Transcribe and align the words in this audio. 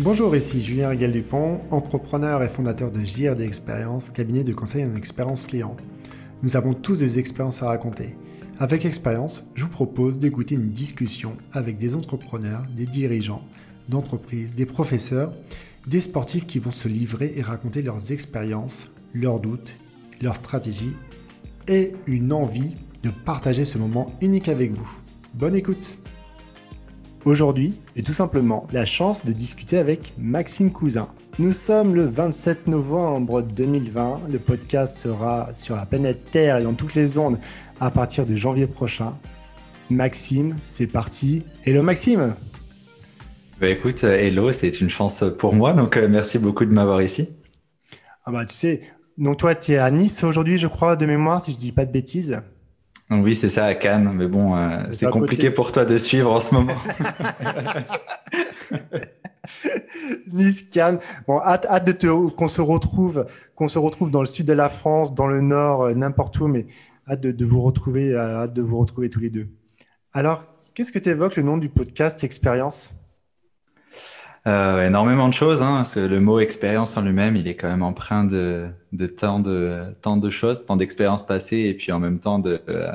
Bonjour, 0.00 0.34
ici 0.34 0.60
Julien 0.60 0.88
Régal 0.88 1.12
Dupont, 1.12 1.60
entrepreneur 1.70 2.42
et 2.42 2.48
fondateur 2.48 2.90
de 2.90 3.04
JRD 3.04 3.42
Expérience, 3.42 4.10
cabinet 4.10 4.42
de 4.42 4.52
conseil 4.52 4.84
en 4.84 4.96
expérience 4.96 5.44
client. 5.44 5.76
Nous 6.42 6.56
avons 6.56 6.74
tous 6.74 6.98
des 6.98 7.20
expériences 7.20 7.62
à 7.62 7.68
raconter. 7.68 8.16
Avec 8.58 8.84
Expérience, 8.84 9.44
je 9.54 9.62
vous 9.62 9.70
propose 9.70 10.18
d'écouter 10.18 10.56
une 10.56 10.70
discussion 10.70 11.36
avec 11.52 11.78
des 11.78 11.94
entrepreneurs, 11.94 12.64
des 12.74 12.86
dirigeants 12.86 13.46
d'entreprises, 13.88 14.56
des 14.56 14.66
professeurs, 14.66 15.32
des 15.86 16.00
sportifs 16.00 16.48
qui 16.48 16.58
vont 16.58 16.72
se 16.72 16.88
livrer 16.88 17.32
et 17.36 17.42
raconter 17.42 17.80
leurs 17.80 18.10
expériences, 18.10 18.90
leurs 19.12 19.38
doutes, 19.38 19.76
leurs 20.20 20.34
stratégies 20.34 20.96
et 21.68 21.92
une 22.08 22.32
envie 22.32 22.74
de 23.04 23.10
partager 23.10 23.64
ce 23.64 23.78
moment 23.78 24.10
unique 24.20 24.48
avec 24.48 24.72
vous. 24.72 24.90
Bonne 25.34 25.54
écoute 25.54 25.98
Aujourd'hui, 27.24 27.80
j'ai 27.96 28.02
tout 28.02 28.12
simplement 28.12 28.66
la 28.70 28.84
chance 28.84 29.24
de 29.24 29.32
discuter 29.32 29.78
avec 29.78 30.12
Maxime 30.18 30.70
Cousin. 30.70 31.08
Nous 31.38 31.52
sommes 31.52 31.94
le 31.94 32.04
27 32.04 32.66
novembre 32.66 33.40
2020. 33.40 34.22
Le 34.30 34.38
podcast 34.38 34.98
sera 34.98 35.48
sur 35.54 35.74
la 35.74 35.86
planète 35.86 36.30
Terre 36.30 36.58
et 36.58 36.64
dans 36.64 36.74
toutes 36.74 36.94
les 36.94 37.16
ondes 37.16 37.38
à 37.80 37.90
partir 37.90 38.26
de 38.26 38.34
janvier 38.34 38.66
prochain. 38.66 39.14
Maxime, 39.88 40.58
c'est 40.62 40.86
parti. 40.86 41.44
Hello 41.64 41.82
Maxime 41.82 42.34
bah 43.60 43.68
écoute, 43.68 44.02
hello, 44.02 44.50
c'est 44.50 44.80
une 44.80 44.90
chance 44.90 45.22
pour 45.38 45.54
moi, 45.54 45.72
donc 45.72 45.96
euh, 45.96 46.08
merci 46.08 46.40
beaucoup 46.40 46.64
de 46.64 46.72
m'avoir 46.72 47.00
ici. 47.00 47.28
Ah 48.24 48.32
bah 48.32 48.44
tu 48.44 48.54
sais, 48.54 48.82
donc 49.16 49.38
toi 49.38 49.54
tu 49.54 49.72
es 49.72 49.78
à 49.78 49.92
Nice 49.92 50.24
aujourd'hui 50.24 50.58
je 50.58 50.66
crois 50.66 50.96
de 50.96 51.06
mémoire 51.06 51.40
si 51.40 51.52
je 51.52 51.56
dis 51.56 51.70
pas 51.70 51.86
de 51.86 51.92
bêtises. 51.92 52.40
Oui, 53.10 53.34
c'est 53.34 53.50
ça 53.50 53.66
à 53.66 53.74
Cannes, 53.74 54.12
mais 54.14 54.26
bon, 54.26 54.56
euh, 54.56 54.84
c'est 54.90 55.10
compliqué 55.10 55.50
pour 55.50 55.72
toi 55.72 55.84
de 55.84 55.96
suivre 55.98 56.32
en 56.32 56.40
ce 56.40 56.54
moment. 56.54 56.74
nice, 60.32 60.70
Cannes. 60.70 60.98
Bon, 61.26 61.38
hâte, 61.40 61.66
hâte 61.66 61.86
de 61.86 61.92
te, 61.92 62.28
qu'on 62.30 62.48
se 62.48 62.62
retrouve, 62.62 63.26
qu'on 63.54 63.68
se 63.68 63.78
retrouve 63.78 64.10
dans 64.10 64.20
le 64.20 64.26
sud 64.26 64.46
de 64.46 64.54
la 64.54 64.70
France, 64.70 65.14
dans 65.14 65.26
le 65.26 65.42
nord, 65.42 65.82
euh, 65.82 65.94
n'importe 65.94 66.40
où, 66.40 66.46
mais 66.46 66.66
hâte 67.08 67.20
de, 67.20 67.30
de, 67.30 67.44
vous 67.44 67.60
retrouver, 67.60 68.12
euh, 68.12 68.42
hâte 68.42 68.54
de 68.54 68.62
vous 68.62 68.78
retrouver 68.78 69.10
tous 69.10 69.20
les 69.20 69.30
deux. 69.30 69.48
Alors, 70.14 70.44
qu'est-ce 70.74 70.90
que 70.90 70.98
tu 70.98 71.10
évoques 71.10 71.36
le 71.36 71.42
nom 71.42 71.58
du 71.58 71.68
podcast 71.68 72.24
Expérience? 72.24 73.03
Euh, 74.46 74.86
énormément 74.86 75.28
de 75.28 75.34
choses, 75.34 75.62
hein, 75.62 75.76
parce 75.76 75.94
que 75.94 76.00
le 76.00 76.20
mot 76.20 76.38
expérience 76.40 76.96
en 76.96 77.02
lui-même, 77.02 77.36
il 77.36 77.48
est 77.48 77.56
quand 77.56 77.68
même 77.68 77.82
empreint 77.82 78.24
de, 78.24 78.68
de 78.92 79.06
tant 79.06 79.40
de 79.40 79.84
tant 80.02 80.16
de 80.18 80.30
choses, 80.30 80.66
tant 80.66 80.76
d'expériences 80.76 81.24
passées, 81.26 81.58
et 81.60 81.74
puis 81.74 81.92
en 81.92 81.98
même 82.00 82.18
temps 82.18 82.38
de 82.38 82.60
euh, 82.68 82.92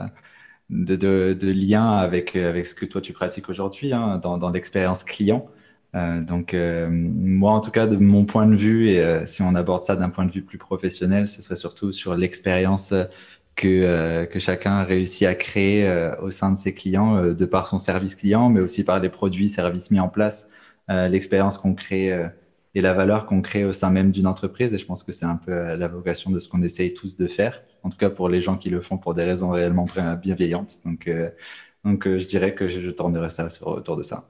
de, 0.69 0.95
de, 0.95 1.37
de 1.39 1.51
liens 1.51 1.91
avec 1.91 2.35
avec 2.35 2.67
ce 2.67 2.75
que 2.75 2.85
toi 2.85 3.01
tu 3.01 3.13
pratiques 3.13 3.49
aujourd'hui, 3.49 3.93
hein, 3.93 4.19
dans, 4.19 4.37
dans 4.37 4.49
l'expérience 4.51 5.03
client. 5.03 5.49
Euh, 5.95 6.21
donc 6.21 6.53
euh, 6.53 6.87
moi, 6.91 7.53
en 7.53 7.61
tout 7.61 7.71
cas, 7.71 7.87
de 7.87 7.95
mon 7.97 8.25
point 8.25 8.45
de 8.47 8.55
vue, 8.55 8.89
et 8.89 8.99
euh, 9.03 9.25
si 9.25 9.41
on 9.41 9.55
aborde 9.55 9.83
ça 9.83 9.95
d'un 9.95 10.09
point 10.09 10.25
de 10.25 10.31
vue 10.31 10.43
plus 10.43 10.59
professionnel, 10.59 11.27
ce 11.27 11.41
serait 11.41 11.55
surtout 11.55 11.91
sur 11.91 12.15
l'expérience 12.15 12.93
que, 13.55 14.25
que 14.25 14.39
chacun 14.39 14.73
a 14.73 14.83
réussi 14.83 15.25
à 15.25 15.35
créer 15.35 15.89
au 16.21 16.31
sein 16.31 16.51
de 16.51 16.57
ses 16.57 16.73
clients, 16.73 17.33
de 17.33 17.45
par 17.45 17.67
son 17.67 17.79
service 17.79 18.15
client, 18.15 18.49
mais 18.49 18.61
aussi 18.61 18.83
par 18.85 18.99
les 18.99 19.09
produits, 19.09 19.49
services 19.49 19.91
mis 19.91 19.99
en 19.99 20.07
place 20.09 20.49
euh, 20.49 20.58
l'expérience 21.09 21.57
qu'on 21.57 21.73
crée 21.73 22.11
euh, 22.11 22.27
et 22.75 22.81
la 22.81 22.93
valeur 22.93 23.25
qu'on 23.25 23.41
crée 23.41 23.65
au 23.65 23.73
sein 23.73 23.89
même 23.89 24.11
d'une 24.11 24.27
entreprise. 24.27 24.73
Et 24.73 24.77
je 24.77 24.85
pense 24.85 25.03
que 25.03 25.11
c'est 25.11 25.25
un 25.25 25.35
peu 25.35 25.51
euh, 25.51 25.77
la 25.77 25.87
vocation 25.87 26.31
de 26.31 26.39
ce 26.39 26.47
qu'on 26.47 26.61
essaye 26.61 26.93
tous 26.93 27.17
de 27.17 27.27
faire, 27.27 27.61
en 27.83 27.89
tout 27.89 27.97
cas 27.97 28.09
pour 28.09 28.29
les 28.29 28.41
gens 28.41 28.57
qui 28.57 28.69
le 28.69 28.81
font 28.81 28.97
pour 28.97 29.13
des 29.13 29.23
raisons 29.23 29.49
réellement 29.49 29.85
bienveillantes. 30.21 30.73
Donc, 30.85 31.09
donc 31.85 32.07
je 32.07 32.27
dirais 32.27 32.53
que 32.55 32.69
je, 32.69 32.89
tournerai 32.89 33.29
ça 33.29 33.47
autour 33.61 33.97
de 33.97 34.03
ça. 34.03 34.27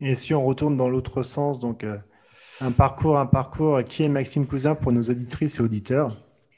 Et 0.00 0.14
si 0.14 0.32
on 0.32 0.44
retourne 0.44 0.76
dans 0.76 0.88
l'autre 0.88 1.22
sens, 1.22 1.60
donc 1.60 1.84
un 2.60 2.70
parcours, 2.70 3.18
un 3.18 3.26
parcours, 3.26 3.82
qui 3.84 4.02
est 4.02 4.08
Maxime 4.08 4.46
Cousin 4.46 4.74
pour 4.74 4.92
nos 4.92 5.02
auditrices 5.02 5.58
et 5.58 5.62
auditeurs? 5.62 6.16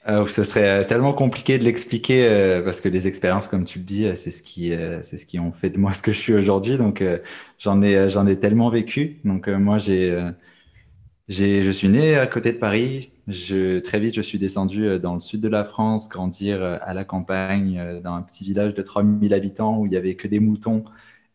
Euh, 0.08 0.27
ce 0.27 0.42
serait 0.42 0.84
tellement 0.86 1.12
compliqué 1.12 1.58
de 1.58 1.64
l'expliquer 1.64 2.27
euh, 2.27 2.62
parce 2.62 2.81
que 2.81 2.88
les 2.88 3.06
expériences, 3.06 3.47
comme 3.47 3.65
tu 3.65 3.78
le 3.78 3.84
dis, 3.84 4.04
euh, 4.04 4.15
c'est 4.16 4.32
ce 4.32 4.43
qui, 4.43 4.72
euh, 4.72 5.00
c'est 5.03 5.16
ce 5.16 5.26
qui 5.26 5.38
ont 5.38 5.53
fait 5.53 5.71
de 5.71 5.78
moi 5.78 5.93
ce 5.93 6.03
que 6.03 6.12
je 6.12 6.19
suis 6.19 6.34
aujourd'hui. 6.34 6.76
Donc, 6.76 7.04
j'en 7.59 7.82
ai, 7.82 8.09
j'en 8.09 8.26
ai 8.26 8.38
tellement 8.38 8.69
vécu. 8.69 9.21
Donc, 9.25 9.49
moi, 9.49 9.78
j'ai, 9.78 10.31
j'ai, 11.28 11.62
je 11.62 11.71
suis 11.71 11.88
né 11.88 12.16
à 12.16 12.26
côté 12.26 12.53
de 12.53 12.59
Paris. 12.59 13.12
Je, 13.28 13.78
très 13.78 14.00
vite, 14.00 14.15
je 14.16 14.22
suis 14.22 14.38
descendu 14.38 14.99
dans 14.99 15.15
le 15.15 15.21
sud 15.21 15.41
de 15.41 15.49
la 15.49 15.65
France, 15.65 16.09
grandir 16.09 16.62
à 16.62 16.94
la 16.94 17.05
campagne, 17.05 18.00
dans 18.03 18.15
un 18.15 18.22
petit 18.22 18.44
village 18.44 18.75
de 18.75 18.82
3000 18.82 19.32
habitants 19.34 19.78
où 19.78 19.87
il 19.87 19.93
y 19.93 19.97
avait 19.97 20.16
que 20.16 20.26
des 20.28 20.41
moutons 20.41 20.84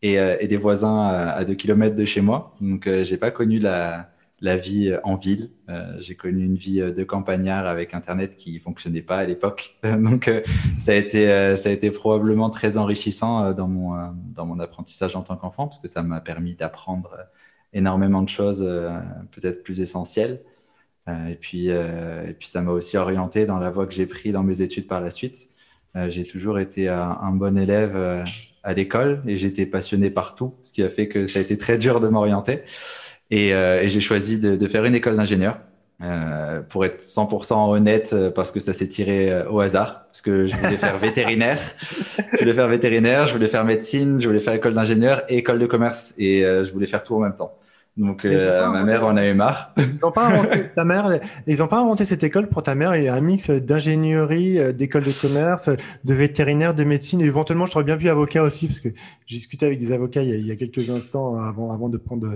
et, 0.02 0.16
des 0.46 0.56
voisins 0.56 1.00
à, 1.00 1.30
à 1.30 1.44
2 1.44 1.54
km 1.54 1.96
de 1.96 2.04
chez 2.04 2.20
moi. 2.20 2.54
Donc, 2.60 2.88
j'ai 3.02 3.16
pas 3.16 3.30
connu 3.30 3.58
la, 3.58 4.10
la 4.40 4.56
vie 4.56 4.88
euh, 4.88 5.00
en 5.04 5.14
ville. 5.14 5.50
Euh, 5.68 5.96
j'ai 5.98 6.14
connu 6.14 6.44
une 6.44 6.54
vie 6.54 6.80
euh, 6.80 6.92
de 6.92 7.04
campagnard 7.04 7.66
avec 7.66 7.94
Internet 7.94 8.36
qui 8.36 8.58
fonctionnait 8.58 9.02
pas 9.02 9.18
à 9.18 9.24
l'époque. 9.24 9.78
Donc, 9.82 10.30
ça, 10.78 10.92
a 10.92 10.94
été, 10.94 11.56
ça 11.56 11.68
a 11.68 11.72
été 11.72 11.90
probablement 11.90 12.50
très 12.50 12.76
enrichissant 12.76 13.52
dans, 13.52 13.68
mon, 13.68 13.96
dans 14.34 14.46
mon 14.46 14.58
apprentissage 14.58 15.16
en 15.16 15.22
tant 15.22 15.36
qu'enfant, 15.36 15.66
parce 15.66 15.80
que 15.80 15.88
ça 15.88 16.02
m'a 16.02 16.20
permis 16.20 16.54
d'apprendre 16.54 17.16
énormément 17.72 18.22
de 18.22 18.28
choses 18.28 18.60
peut-être 19.32 19.62
plus 19.62 19.80
essentielles. 19.80 20.40
et, 21.08 21.34
puis, 21.34 21.68
et 21.68 22.34
puis, 22.38 22.48
ça 22.48 22.62
m'a 22.62 22.72
aussi 22.72 22.96
orienté 22.96 23.46
dans 23.46 23.58
la 23.58 23.70
voie 23.70 23.86
que 23.86 23.94
j'ai 23.94 24.06
pris 24.06 24.32
dans 24.32 24.42
mes 24.42 24.62
études 24.62 24.86
par 24.86 25.00
la 25.00 25.10
suite. 25.10 25.48
j'ai 26.08 26.24
toujours 26.24 26.58
été 26.58 26.88
un, 26.88 27.32
bon 27.32 27.58
élève 27.58 27.96
à 28.62 28.72
l'école 28.72 29.22
et 29.26 29.36
j'étais 29.36 29.66
passionné 29.66 30.10
par 30.10 30.34
tout, 30.34 30.54
ce 30.62 30.72
qui 30.72 30.82
a 30.82 30.88
fait 30.88 31.08
que 31.08 31.26
ça 31.26 31.38
a 31.38 31.42
été 31.42 31.58
très 31.58 31.78
dur 31.78 32.00
de 32.00 32.08
m'orienter. 32.08 32.62
Et, 33.30 33.52
euh, 33.52 33.82
et 33.82 33.88
j'ai 33.88 34.00
choisi 34.00 34.38
de, 34.38 34.56
de, 34.56 34.68
faire 34.68 34.84
une 34.84 34.94
école 34.94 35.16
d'ingénieur. 35.16 35.58
Euh, 36.00 36.62
pour 36.62 36.84
être 36.84 37.00
100% 37.00 37.70
honnête, 37.70 38.10
euh, 38.12 38.30
parce 38.30 38.52
que 38.52 38.60
ça 38.60 38.72
s'est 38.72 38.86
tiré 38.86 39.32
euh, 39.32 39.48
au 39.48 39.58
hasard, 39.58 40.04
parce 40.06 40.20
que 40.20 40.46
je 40.46 40.56
voulais 40.56 40.76
faire 40.76 40.96
vétérinaire, 40.98 41.58
je 42.34 42.38
voulais 42.38 42.52
faire 42.52 42.68
vétérinaire, 42.68 43.26
je 43.26 43.32
voulais 43.32 43.48
faire 43.48 43.64
médecine, 43.64 44.20
je 44.20 44.28
voulais 44.28 44.38
faire 44.38 44.54
école 44.54 44.74
d'ingénieur 44.74 45.24
et 45.28 45.38
école 45.38 45.58
de 45.58 45.66
commerce, 45.66 46.14
et 46.16 46.42
je 46.42 46.70
voulais 46.70 46.86
faire 46.86 47.02
tout 47.02 47.16
en 47.16 47.20
même 47.20 47.34
temps. 47.34 47.52
Donc 47.98 48.24
euh, 48.24 48.70
ma 48.70 48.84
mère 48.84 49.04
en 49.04 49.16
a 49.16 49.26
eu 49.26 49.34
marre. 49.34 49.74
Ils 49.76 49.98
n'ont 50.02 50.12
pas 50.12 50.26
inventé 50.28 50.68
ta 50.74 50.84
mère. 50.84 51.18
Ils 51.46 51.62
ont 51.62 51.66
pas 51.66 51.80
inventé 51.80 52.04
cette 52.04 52.22
école 52.22 52.48
pour 52.48 52.62
ta 52.62 52.74
mère. 52.74 52.94
Il 52.96 53.04
y 53.04 53.08
a 53.08 53.14
un 53.14 53.20
mix 53.20 53.50
d'ingénierie, 53.50 54.72
d'école 54.72 55.02
de 55.02 55.12
commerce, 55.12 55.68
de 55.68 56.14
vétérinaire, 56.14 56.74
de 56.74 56.84
médecine. 56.84 57.20
Et 57.20 57.24
éventuellement, 57.24 57.66
je 57.66 57.72
t'aurais 57.72 57.84
bien 57.84 57.96
vu 57.96 58.08
avocat 58.08 58.44
aussi, 58.44 58.68
parce 58.68 58.80
que 58.80 58.90
j'ai 59.26 59.36
discuté 59.36 59.66
avec 59.66 59.80
des 59.80 59.92
avocats 59.92 60.22
il 60.22 60.30
y, 60.30 60.32
a, 60.32 60.36
il 60.36 60.46
y, 60.46 60.52
a, 60.52 60.56
quelques 60.56 60.88
instants 60.90 61.40
avant, 61.40 61.72
avant 61.72 61.88
de 61.88 61.98
prendre 61.98 62.28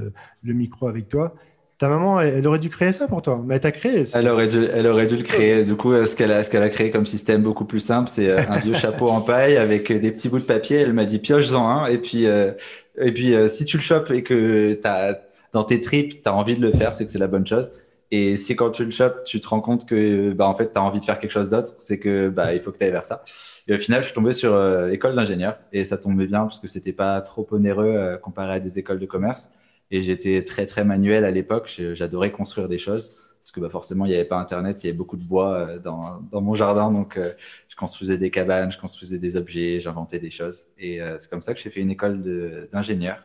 le 0.43 0.53
micro 0.53 0.89
avec 0.89 1.09
toi. 1.09 1.35
Ta 1.79 1.89
maman, 1.89 2.21
elle, 2.21 2.47
aurait 2.47 2.61
dû 2.61 2.69
créer 2.69 2.93
ça 2.93 3.09
pour 3.09 3.23
toi, 3.23 3.43
mais 3.45 3.57
elle 3.57 3.61
t'a 3.61 3.73
créé. 3.73 4.05
Elle 4.15 4.29
aurait 4.29 4.47
dû, 4.47 4.65
elle 4.73 4.87
aurait 4.87 5.07
dû 5.07 5.17
le 5.17 5.25
créer. 5.25 5.65
Du 5.65 5.75
coup, 5.75 5.93
ce 6.07 6.15
qu'elle 6.15 6.31
a, 6.31 6.45
ce 6.45 6.51
qu'elle 6.51 6.63
a 6.63 6.69
créé 6.69 6.91
comme 6.91 7.07
système 7.07 7.43
beaucoup 7.43 7.65
plus 7.65 7.81
simple, 7.81 8.09
c'est 8.09 8.31
euh, 8.31 8.39
un 8.49 8.59
vieux 8.59 8.75
chapeau 8.75 9.09
en 9.09 9.21
paille 9.21 9.57
avec 9.57 9.91
des 9.91 10.13
petits 10.13 10.29
bouts 10.29 10.39
de 10.39 10.45
papier. 10.45 10.77
Elle 10.79 10.93
m'a 10.93 11.05
dit 11.05 11.19
pioche-en 11.19 11.69
un, 11.69 11.87
et 11.87 11.99
puis, 11.99 12.27
euh, 12.27 12.53
et 12.97 13.11
puis 13.11 13.35
si 13.49 13.65
tu 13.65 13.79
le 13.79 13.83
chopes 13.83 14.13
et 14.13 14.23
que 14.23 14.75
t'as 14.75 15.15
dans 15.53 15.65
tes 15.65 15.81
tripes, 15.81 16.23
tu 16.23 16.29
as 16.29 16.35
envie 16.35 16.57
de 16.57 16.63
le 16.63 16.73
faire, 16.73 16.95
c'est 16.95 17.05
que 17.05 17.11
c'est 17.11 17.19
la 17.19 17.29
bonne 17.29 17.47
chose. 17.47 17.73
Et 18.11 18.37
si 18.37 18.55
quand 18.57 18.71
tu 18.71 18.85
le 18.85 18.91
chopes, 18.91 19.25
tu 19.25 19.41
te 19.41 19.49
rends 19.49 19.63
compte 19.63 19.87
que 19.87 20.33
bah, 20.33 20.47
en 20.47 20.55
fait, 20.55 20.73
tu 20.73 20.79
as 20.79 20.83
envie 20.83 21.01
de 21.01 21.05
faire 21.05 21.19
quelque 21.19 21.31
chose 21.31 21.49
d'autre, 21.49 21.73
c'est 21.79 21.99
que 21.99 22.29
bah, 22.29 22.53
il 22.55 22.61
faut 22.61 22.71
que 22.71 22.79
tu 22.79 22.85
ailles 22.85 22.91
vers 22.91 23.07
ça. 23.07 23.23
Et 23.69 23.75
au 23.75 23.79
final, 23.79 24.03
je 24.03 24.07
suis 24.07 24.15
tombé 24.15 24.33
sur 24.33 24.53
euh, 24.53 24.91
école 24.91 25.15
d'ingénieur 25.15 25.59
et 25.73 25.85
ça 25.85 25.97
tombait 25.97 26.27
bien 26.27 26.43
parce 26.43 26.59
que 26.59 26.69
c'était 26.69 26.93
pas 26.93 27.21
trop 27.23 27.47
onéreux 27.53 27.87
euh, 27.87 28.19
comparé 28.19 28.55
à 28.57 28.61
des 28.61 28.79
écoles 28.79 28.99
de 28.99 29.07
commerce. 29.07 29.51
Et 29.91 30.03
j'étais 30.03 30.45
très 30.45 30.67
très 30.67 30.85
manuel 30.85 31.25
à 31.25 31.31
l'époque. 31.31 31.81
J'adorais 31.95 32.33
construire 32.33 32.69
des 32.69 32.79
choses 32.79 33.15
parce 33.43 33.51
que 33.53 33.61
bah, 33.61 33.71
forcément, 33.71 34.05
il 34.05 34.11
n'y 34.11 34.15
avait 34.15 34.25
pas 34.27 34.39
Internet, 34.39 34.85
il 34.85 34.89
y 34.89 34.91
avait 34.91 34.97
beaucoup 34.97 35.17
de 35.17 35.25
bois 35.25 35.55
euh, 35.55 35.79
dans, 35.79 36.21
dans 36.31 36.43
mon 36.43 36.55
jardin. 36.55 36.91
Donc, 36.93 37.17
euh, 37.17 37.33
je 37.69 37.77
construisais 37.77 38.19
des 38.19 38.31
cabanes, 38.31 38.73
je 38.73 38.79
construisais 38.79 39.19
des 39.19 39.37
objets, 39.37 39.81
j'inventais 39.81 40.19
des 40.19 40.31
choses. 40.31 40.67
Et 40.79 41.01
c'est 41.17 41.31
comme 41.31 41.43
ça 41.43 41.55
que 41.55 41.61
j'ai 41.61 41.71
fait 41.71 41.81
une 41.81 41.91
école 41.91 42.69
d'ingénieur 42.71 43.25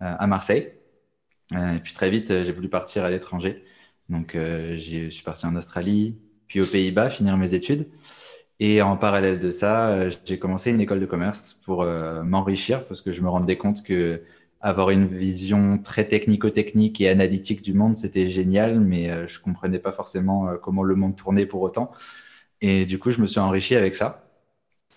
à 0.00 0.26
Marseille. 0.28 0.77
Euh, 1.54 1.76
et 1.76 1.80
puis 1.80 1.94
très 1.94 2.10
vite, 2.10 2.30
euh, 2.30 2.44
j'ai 2.44 2.52
voulu 2.52 2.68
partir 2.68 3.04
à 3.04 3.10
l'étranger. 3.10 3.64
Donc, 4.08 4.34
euh, 4.34 4.76
je 4.78 5.08
suis 5.10 5.22
parti 5.22 5.46
en 5.46 5.56
Australie, 5.56 6.18
puis 6.46 6.60
aux 6.60 6.66
Pays-Bas, 6.66 7.10
finir 7.10 7.36
mes 7.36 7.54
études. 7.54 7.88
Et 8.60 8.82
en 8.82 8.96
parallèle 8.96 9.40
de 9.40 9.50
ça, 9.50 10.08
j'ai 10.24 10.38
commencé 10.38 10.70
une 10.72 10.80
école 10.80 11.00
de 11.00 11.06
commerce 11.06 11.54
pour 11.64 11.84
m'enrichir 11.84 12.86
parce 12.88 13.00
que 13.02 13.12
je 13.12 13.22
me 13.22 13.28
rendais 13.28 13.56
compte 13.56 13.82
que 13.84 14.22
avoir 14.60 14.90
une 14.90 15.06
vision 15.06 15.78
très 15.78 16.06
technico-technique 16.08 17.00
et 17.00 17.08
analytique 17.08 17.62
du 17.62 17.72
monde, 17.74 17.96
c'était 17.96 18.28
génial, 18.28 18.80
mais 18.80 19.28
je 19.28 19.40
comprenais 19.40 19.78
pas 19.78 19.92
forcément 19.92 20.56
comment 20.62 20.82
le 20.82 20.96
monde 20.96 21.16
tournait 21.16 21.46
pour 21.46 21.62
autant. 21.62 21.92
Et 22.60 22.86
du 22.86 22.98
coup, 22.98 23.12
je 23.12 23.20
me 23.20 23.26
suis 23.28 23.40
enrichi 23.40 23.76
avec 23.76 23.94
ça. 23.96 24.24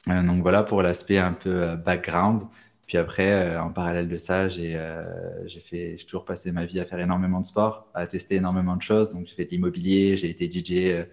donc 0.08 0.42
voilà 0.42 0.64
pour 0.64 0.82
l'aspect 0.84 1.20
un 1.20 1.34
peu 1.34 1.76
background. 1.78 2.42
Puis 2.88 2.98
après, 2.98 3.32
euh, 3.32 3.62
en 3.62 3.70
parallèle 3.70 4.10
de 4.10 4.18
ça, 4.18 4.50
j'ai 4.50 4.76
euh, 4.76 5.48
fait, 5.48 5.96
j'ai 5.98 6.06
toujours 6.06 6.26
passé 6.26 6.52
ma 6.52 6.66
vie 6.66 6.80
à 6.80 6.86
faire 6.86 7.00
énormément 7.00 7.40
de 7.40 7.46
sport, 7.46 7.88
à 7.94 8.06
tester 8.08 8.36
énormément 8.36 8.76
de 8.76 8.82
choses. 8.82 9.12
Donc 9.12 9.28
j'ai 9.28 9.36
fait 9.36 9.46
de 9.46 9.52
l'immobilier, 9.52 10.18
j'ai 10.18 10.30
été 10.30 10.52
DJ, 10.52 10.92
euh, 10.92 11.06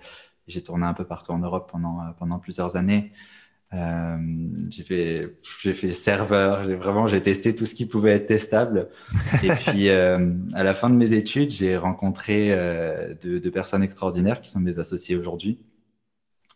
j'ai 0.48 0.62
tourné 0.62 0.86
un 0.86 0.94
peu 0.94 1.04
partout 1.04 1.32
en 1.32 1.38
Europe 1.38 1.70
pendant 1.70 2.00
pendant 2.18 2.38
plusieurs 2.38 2.76
années. 2.76 3.12
J'ai 3.70 4.82
fait, 4.82 5.38
j'ai 5.62 5.74
fait 5.74 5.92
serveur. 5.92 6.64
J'ai 6.64 6.74
vraiment, 6.74 7.06
j'ai 7.06 7.22
testé 7.22 7.54
tout 7.54 7.66
ce 7.66 7.74
qui 7.74 7.86
pouvait 7.86 8.12
être 8.12 8.26
testable. 8.26 8.88
Et 9.44 9.50
puis, 9.50 9.90
à 9.90 10.18
la 10.64 10.74
fin 10.74 10.88
de 10.88 10.94
mes 10.94 11.12
études, 11.12 11.50
j'ai 11.50 11.76
rencontré 11.76 12.48
deux, 13.22 13.50
personnes 13.50 13.82
extraordinaires 13.82 14.40
qui 14.40 14.50
sont 14.50 14.60
mes 14.60 14.78
associés 14.78 15.16
aujourd'hui. 15.16 15.58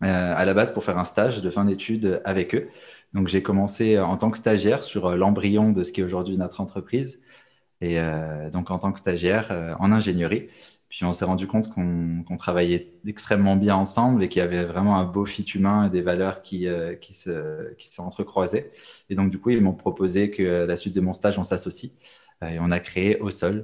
À 0.01 0.45
la 0.47 0.55
base, 0.55 0.73
pour 0.73 0.85
faire 0.85 0.99
un 0.99 1.05
stage 1.05 1.43
de 1.43 1.51
fin 1.51 1.67
d'études 1.67 2.23
avec 2.25 2.55
eux. 2.55 2.71
Donc, 3.15 3.29
j'ai 3.29 3.43
commencé 3.43 3.99
en 3.99 4.17
tant 4.17 4.31
que 4.31 4.39
stagiaire 4.39 4.85
sur 4.85 5.17
l'embryon 5.17 5.73
de 5.73 5.85
ce 5.85 5.93
qui 5.93 6.01
est 6.01 6.05
aujourd'hui 6.05 6.39
notre 6.39 6.61
entreprise. 6.61 7.21
Et 7.81 7.99
donc, 8.53 8.71
en 8.71 8.79
tant 8.79 8.93
que 8.93 9.01
stagiaire 9.01 9.77
en 9.81 9.91
ingénierie. 9.91 10.49
Puis 10.93 11.07
on 11.07 11.15
s'est 11.15 11.25
rendu 11.25 11.47
compte 11.47 11.71
qu'on 11.71 12.37
travaillait 12.37 12.93
extrêmement 13.07 13.57
bien 13.57 13.75
ensemble 13.77 14.23
et 14.23 14.29
qu'il 14.29 14.41
y 14.41 14.45
avait 14.45 14.63
vraiment 14.63 14.99
un 14.99 15.05
beau 15.05 15.25
fit 15.25 15.43
humain 15.43 15.87
et 15.87 15.91
des 15.91 16.03
valeurs 16.03 16.43
qui, 16.43 16.69
euh, 16.69 16.95
qui 16.97 17.15
s'entrecroisaient. 17.91 18.71
et 19.09 19.15
donc, 19.15 19.31
du 19.31 19.41
coup, 19.41 19.49
ils 19.49 19.63
m'ont 19.63 19.73
proposé 19.73 20.31
que 20.31 20.67
la 20.67 20.77
suite 20.77 20.95
de 20.95 21.01
mon 21.01 21.15
stage, 21.15 21.39
on 21.39 21.45
s'associe. 21.45 21.93
Euh, 22.43 22.49
et 22.49 22.59
on 22.61 22.71
a 22.71 22.79
créé 22.79 23.19
Au 23.21 23.31
euh, 23.43 23.63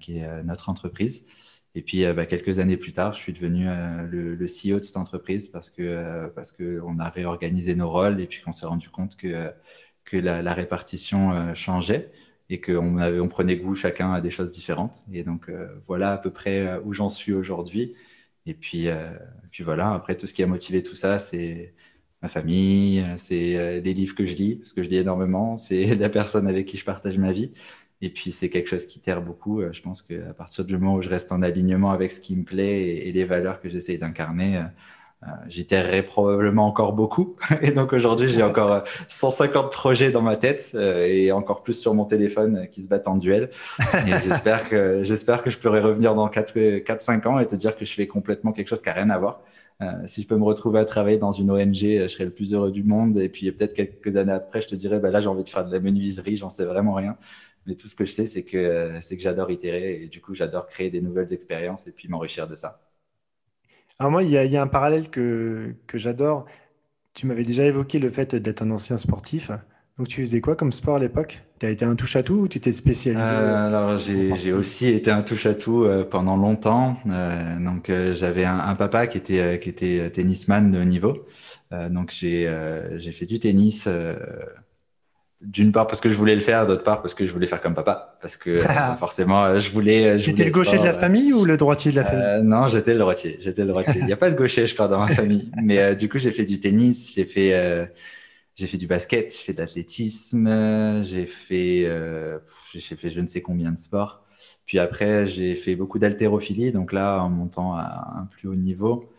qui 0.00 0.20
est 0.20 0.42
notre 0.42 0.70
entreprise. 0.70 1.26
Et 1.74 1.82
puis, 1.82 2.04
bah, 2.12 2.26
quelques 2.26 2.58
années 2.58 2.76
plus 2.76 2.92
tard, 2.92 3.14
je 3.14 3.20
suis 3.20 3.32
devenu 3.32 3.66
le, 4.10 4.34
le, 4.34 4.46
CEO 4.46 4.78
de 4.80 4.84
cette 4.84 4.96
entreprise 4.96 5.48
parce 5.48 5.70
que 5.70 6.28
parce 6.34 6.52
que 6.52 6.80
on 6.84 6.98
a 6.98 7.08
réorganisé 7.08 7.74
nos 7.76 7.88
rôles 7.88 8.20
et 8.20 8.26
puis 8.26 8.40
qu'on 8.42 8.52
s'est 8.52 8.66
rendu 8.66 8.90
compte 8.90 9.16
que 9.16 9.52
que 10.04 10.16
la, 10.16 10.54
répartition 10.54 11.54
changeait 11.54 12.10
et 12.50 12.60
qu'on 12.60 12.98
on 13.00 13.28
prenait 13.28 13.56
goût 13.56 13.74
chacun 13.74 14.12
à 14.12 14.20
des 14.20 14.30
choses 14.30 14.50
différentes. 14.50 14.98
Et 15.12 15.22
donc 15.22 15.48
euh, 15.48 15.68
voilà 15.86 16.12
à 16.12 16.18
peu 16.18 16.30
près 16.30 16.66
euh, 16.66 16.80
où 16.84 16.92
j'en 16.92 17.08
suis 17.08 17.32
aujourd'hui. 17.32 17.94
Et 18.46 18.54
puis, 18.54 18.88
euh, 18.88 19.12
puis 19.52 19.62
voilà, 19.64 19.92
après 19.94 20.16
tout 20.16 20.26
ce 20.26 20.34
qui 20.34 20.42
a 20.42 20.46
motivé 20.46 20.82
tout 20.82 20.96
ça, 20.96 21.18
c'est 21.18 21.74
ma 22.22 22.28
famille, 22.28 23.04
c'est 23.16 23.80
les 23.80 23.94
livres 23.94 24.14
que 24.14 24.26
je 24.26 24.34
lis, 24.34 24.56
parce 24.56 24.72
que 24.74 24.82
je 24.82 24.90
lis 24.90 24.96
énormément, 24.98 25.56
c'est 25.56 25.94
la 25.96 26.10
personne 26.10 26.46
avec 26.48 26.66
qui 26.66 26.76
je 26.76 26.84
partage 26.84 27.18
ma 27.18 27.32
vie. 27.32 27.52
Et 28.02 28.10
puis 28.10 28.32
c'est 28.32 28.48
quelque 28.48 28.68
chose 28.68 28.86
qui 28.86 29.00
terre 29.00 29.22
beaucoup. 29.22 29.62
Je 29.72 29.82
pense 29.82 30.02
qu'à 30.02 30.34
partir 30.36 30.64
du 30.64 30.78
moment 30.78 30.94
où 30.94 31.02
je 31.02 31.10
reste 31.10 31.32
en 31.32 31.42
alignement 31.42 31.90
avec 31.90 32.12
ce 32.12 32.20
qui 32.20 32.34
me 32.36 32.44
plaît 32.44 32.82
et, 32.82 33.08
et 33.08 33.12
les 33.12 33.24
valeurs 33.24 33.60
que 33.60 33.68
j'essaye 33.68 33.98
d'incarner, 33.98 34.62
euh, 35.22 35.26
J'itérerai 35.48 36.02
probablement 36.02 36.66
encore 36.66 36.94
beaucoup. 36.94 37.36
Et 37.60 37.72
donc 37.72 37.92
aujourd'hui, 37.92 38.28
j'ai 38.28 38.42
encore 38.42 38.84
150 39.08 39.66
euh, 39.66 39.68
projets 39.68 40.10
dans 40.10 40.22
ma 40.22 40.36
tête 40.36 40.70
euh, 40.74 41.06
et 41.06 41.30
encore 41.30 41.62
plus 41.62 41.74
sur 41.74 41.92
mon 41.92 42.06
téléphone 42.06 42.68
qui 42.72 42.80
se 42.80 42.88
battent 42.88 43.08
en 43.08 43.16
duel. 43.16 43.50
j'espère 44.24 44.68
que 44.68 45.02
j'espère 45.02 45.42
que 45.42 45.50
je 45.50 45.58
pourrai 45.58 45.80
revenir 45.80 46.14
dans 46.14 46.28
4-5 46.28 47.28
ans 47.28 47.38
et 47.38 47.46
te 47.46 47.54
dire 47.54 47.76
que 47.76 47.84
je 47.84 47.92
fais 47.92 48.06
complètement 48.06 48.52
quelque 48.52 48.68
chose 48.68 48.80
qui 48.80 48.88
n'a 48.88 48.94
rien 48.94 49.10
à 49.10 49.18
voir. 49.18 49.42
Euh, 49.82 49.86
si 50.06 50.22
je 50.22 50.26
peux 50.26 50.36
me 50.36 50.44
retrouver 50.44 50.78
à 50.78 50.84
travailler 50.86 51.18
dans 51.18 51.32
une 51.32 51.50
ONG, 51.50 51.74
je 51.74 52.06
serai 52.08 52.24
le 52.24 52.30
plus 52.30 52.54
heureux 52.54 52.70
du 52.70 52.82
monde. 52.82 53.18
Et 53.18 53.28
puis 53.28 53.50
peut-être 53.52 53.74
quelques 53.74 54.16
années 54.16 54.32
après, 54.32 54.62
je 54.62 54.68
te 54.68 54.74
dirais, 54.74 55.00
bah 55.00 55.10
là, 55.10 55.20
j'ai 55.20 55.28
envie 55.28 55.44
de 55.44 55.48
faire 55.50 55.66
de 55.66 55.72
la 55.72 55.80
menuiserie, 55.80 56.38
j'en 56.38 56.50
sais 56.50 56.64
vraiment 56.64 56.94
rien. 56.94 57.16
Mais 57.66 57.76
tout 57.76 57.88
ce 57.88 57.94
que 57.94 58.04
je 58.04 58.12
sais, 58.12 58.26
c'est 58.26 58.44
que 58.44 58.98
c'est 59.00 59.16
que 59.16 59.22
j'adore 59.22 59.50
itérer 59.50 60.02
et 60.02 60.08
du 60.08 60.20
coup, 60.20 60.34
j'adore 60.34 60.66
créer 60.66 60.90
des 60.90 61.00
nouvelles 61.00 61.32
expériences 61.32 61.86
et 61.86 61.92
puis 61.92 62.08
m'enrichir 62.08 62.48
de 62.48 62.54
ça. 62.54 62.80
Alors 63.98 64.10
moi, 64.10 64.22
il 64.22 64.30
y, 64.30 64.56
a, 64.56 64.62
un 64.62 64.66
parallèle 64.66 65.10
que, 65.10 65.74
que 65.86 65.98
j'adore. 65.98 66.46
Tu 67.12 67.26
m'avais 67.26 67.44
déjà 67.44 67.64
évoqué 67.66 67.98
le 67.98 68.10
fait 68.10 68.34
d'être 68.34 68.62
un 68.62 68.70
ancien 68.70 68.96
sportif. 68.96 69.50
Donc 70.00 70.08
tu 70.08 70.22
faisais 70.22 70.40
quoi 70.40 70.56
comme 70.56 70.72
sport 70.72 70.96
à 70.96 70.98
l'époque? 70.98 71.42
Tu 71.58 71.66
as 71.66 71.68
été 71.68 71.84
un 71.84 71.94
touche-à-tout 71.94 72.34
ou 72.34 72.48
tu 72.48 72.58
t'es 72.58 72.72
spécialisé 72.72 73.22
euh, 73.22 73.66
Alors 73.66 73.98
j'ai 73.98 74.54
aussi 74.54 74.86
été 74.86 75.10
un 75.10 75.20
touche-à-tout 75.20 75.84
euh, 75.84 76.04
pendant 76.04 76.38
longtemps. 76.38 76.96
Euh, 77.06 77.62
donc 77.62 77.92
j'avais 78.12 78.46
un, 78.46 78.58
un, 78.58 78.74
papa 78.76 79.06
qui 79.06 79.18
était, 79.18 79.60
qui 79.60 79.68
était 79.68 80.10
tennisman 80.10 80.70
de 80.70 80.80
haut 80.80 80.84
niveau. 80.84 81.26
donc 81.90 82.12
j'ai 82.12 83.12
fait 83.12 83.26
du 83.26 83.38
tennis 83.38 83.86
d'une 85.40 85.72
part 85.72 85.86
parce 85.86 86.00
que 86.00 86.10
je 86.10 86.14
voulais 86.14 86.34
le 86.34 86.42
faire, 86.42 86.66
d'autre 86.66 86.82
part 86.82 87.00
parce 87.00 87.14
que 87.14 87.24
je 87.24 87.32
voulais 87.32 87.46
faire 87.46 87.60
comme 87.60 87.74
papa, 87.74 88.18
parce 88.20 88.36
que 88.36 88.50
euh, 88.50 88.94
forcément 88.96 89.44
euh, 89.44 89.60
je 89.60 89.70
voulais. 89.70 90.06
Euh, 90.06 90.18
j'étais 90.18 90.44
le 90.44 90.50
gaucher 90.50 90.78
de 90.78 90.84
la 90.84 90.92
famille 90.92 91.32
ou 91.32 91.44
le 91.44 91.56
droitier 91.56 91.90
de 91.90 91.96
la 91.96 92.04
famille? 92.04 92.46
Non, 92.46 92.68
j'étais 92.68 92.92
le 92.92 92.98
droitier. 92.98 93.38
J'étais 93.40 93.62
le 93.62 93.68
droitier. 93.68 93.94
Il 94.00 94.06
n'y 94.06 94.12
a 94.12 94.18
pas 94.18 94.30
de 94.30 94.36
gaucher, 94.36 94.66
je 94.66 94.74
crois, 94.74 94.88
dans 94.88 94.98
ma 94.98 95.08
famille. 95.08 95.50
Mais 95.62 95.96
du 95.96 96.08
coup, 96.08 96.18
j'ai 96.18 96.30
fait 96.30 96.44
du 96.44 96.60
tennis, 96.60 97.12
j'ai 97.14 97.24
fait, 97.24 97.90
j'ai 98.54 98.66
fait 98.66 98.76
du 98.76 98.86
basket, 98.86 99.32
j'ai 99.32 99.42
fait 99.42 99.52
de 99.54 99.58
l'athlétisme, 99.58 101.02
j'ai 101.02 101.26
fait, 101.26 101.88
j'ai 102.74 102.96
fait 102.96 103.10
je 103.10 103.20
ne 103.20 103.26
sais 103.26 103.40
combien 103.40 103.72
de 103.72 103.78
sports. 103.78 104.22
Puis 104.66 104.78
après, 104.78 105.26
j'ai 105.26 105.56
fait 105.56 105.74
beaucoup 105.74 105.98
d'haltérophilie, 105.98 106.70
donc 106.70 106.92
là 106.92 107.18
en 107.20 107.30
montant 107.30 107.74
à 107.74 108.14
un 108.18 108.26
plus 108.26 108.48
haut 108.48 108.54
niveau, 108.54 109.10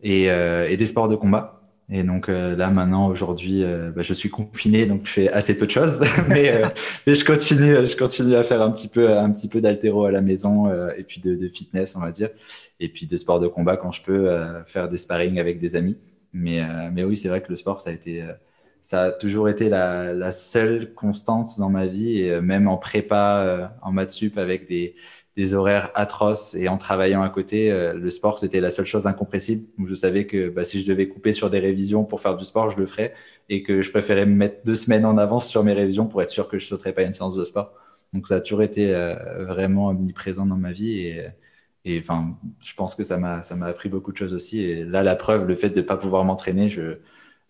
et, 0.00 0.26
et 0.26 0.76
des 0.76 0.86
sports 0.86 1.08
de 1.08 1.16
combat. 1.16 1.55
Et 1.88 2.02
donc 2.02 2.28
euh, 2.28 2.56
là 2.56 2.70
maintenant 2.70 3.06
aujourd'hui, 3.08 3.62
euh, 3.62 3.92
bah, 3.92 4.02
je 4.02 4.12
suis 4.12 4.28
confiné, 4.28 4.86
donc 4.86 5.06
je 5.06 5.12
fais 5.12 5.28
assez 5.28 5.56
peu 5.56 5.66
de 5.66 5.70
choses, 5.70 6.00
mais, 6.28 6.52
euh, 6.52 6.68
mais 7.06 7.14
je 7.14 7.24
continue, 7.24 7.86
je 7.86 7.96
continue 7.96 8.34
à 8.34 8.42
faire 8.42 8.60
un 8.60 8.72
petit 8.72 8.88
peu, 8.88 9.16
un 9.16 9.30
petit 9.30 9.48
peu 9.48 9.60
d'altéro 9.60 10.04
à 10.04 10.10
la 10.10 10.20
maison 10.20 10.68
et 10.96 11.04
puis 11.04 11.20
de, 11.20 11.48
fitness, 11.48 11.94
on 11.94 12.00
va 12.00 12.10
dire, 12.10 12.30
et 12.80 12.88
puis 12.88 13.06
de 13.06 13.16
sport 13.16 13.38
de 13.38 13.46
combat 13.46 13.76
quand 13.76 13.92
je 13.92 14.02
peux 14.02 14.28
faire 14.66 14.88
des 14.88 14.96
sparring 14.96 15.38
avec 15.38 15.60
des 15.60 15.76
amis. 15.76 15.96
Mais 16.32 16.60
mais 16.92 17.04
oui, 17.04 17.16
c'est 17.16 17.28
vrai 17.28 17.40
que 17.40 17.50
le 17.50 17.56
sport 17.56 17.80
ça 18.82 19.02
a 19.02 19.12
toujours 19.12 19.48
été 19.48 19.68
la, 19.68 20.12
la 20.12 20.32
seule 20.32 20.92
constante 20.94 21.58
dans 21.58 21.70
ma 21.70 21.86
vie. 21.86 22.20
Et 22.20 22.40
même 22.40 22.68
en 22.68 22.76
prépa, 22.78 23.72
en 23.82 23.92
maths 23.92 24.10
sup 24.10 24.38
avec 24.38 24.68
des 24.68 24.96
des 25.36 25.52
horaires 25.54 25.90
atroces 25.94 26.54
et 26.54 26.68
en 26.68 26.78
travaillant 26.78 27.22
à 27.22 27.28
côté, 27.28 27.70
euh, 27.70 27.92
le 27.92 28.10
sport 28.10 28.38
c'était 28.38 28.60
la 28.60 28.70
seule 28.70 28.86
chose 28.86 29.06
incompressible. 29.06 29.66
Où 29.78 29.86
je 29.86 29.94
savais 29.94 30.26
que 30.26 30.48
bah, 30.48 30.64
si 30.64 30.80
je 30.80 30.86
devais 30.86 31.08
couper 31.08 31.32
sur 31.32 31.50
des 31.50 31.58
révisions 31.58 32.04
pour 32.04 32.20
faire 32.20 32.36
du 32.36 32.44
sport, 32.44 32.70
je 32.70 32.78
le 32.78 32.86
ferais 32.86 33.14
et 33.48 33.62
que 33.62 33.82
je 33.82 33.90
préférais 33.90 34.26
me 34.26 34.34
mettre 34.34 34.64
deux 34.64 34.74
semaines 34.74 35.04
en 35.04 35.18
avance 35.18 35.48
sur 35.48 35.62
mes 35.62 35.74
révisions 35.74 36.06
pour 36.06 36.22
être 36.22 36.30
sûr 36.30 36.48
que 36.48 36.58
je 36.58 36.66
sauterais 36.66 36.92
pas 36.92 37.02
une 37.02 37.12
séance 37.12 37.34
de 37.36 37.44
sport. 37.44 37.72
Donc 38.14 38.28
ça 38.28 38.36
a 38.36 38.40
toujours 38.40 38.62
été 38.62 38.94
euh, 38.94 39.14
vraiment 39.44 39.88
omniprésent 39.88 40.46
dans 40.46 40.56
ma 40.56 40.72
vie 40.72 40.98
et 41.00 41.26
et 41.84 41.98
enfin 42.00 42.36
je 42.60 42.74
pense 42.74 42.94
que 42.94 43.04
ça 43.04 43.16
m'a 43.18 43.42
ça 43.42 43.54
m'a 43.56 43.66
appris 43.66 43.88
beaucoup 43.88 44.12
de 44.12 44.16
choses 44.16 44.34
aussi. 44.34 44.60
Et 44.64 44.84
là 44.84 45.02
la 45.02 45.16
preuve, 45.16 45.46
le 45.46 45.54
fait 45.54 45.70
de 45.70 45.82
pas 45.82 45.96
pouvoir 45.96 46.24
m'entraîner, 46.24 46.68
je 46.70 46.98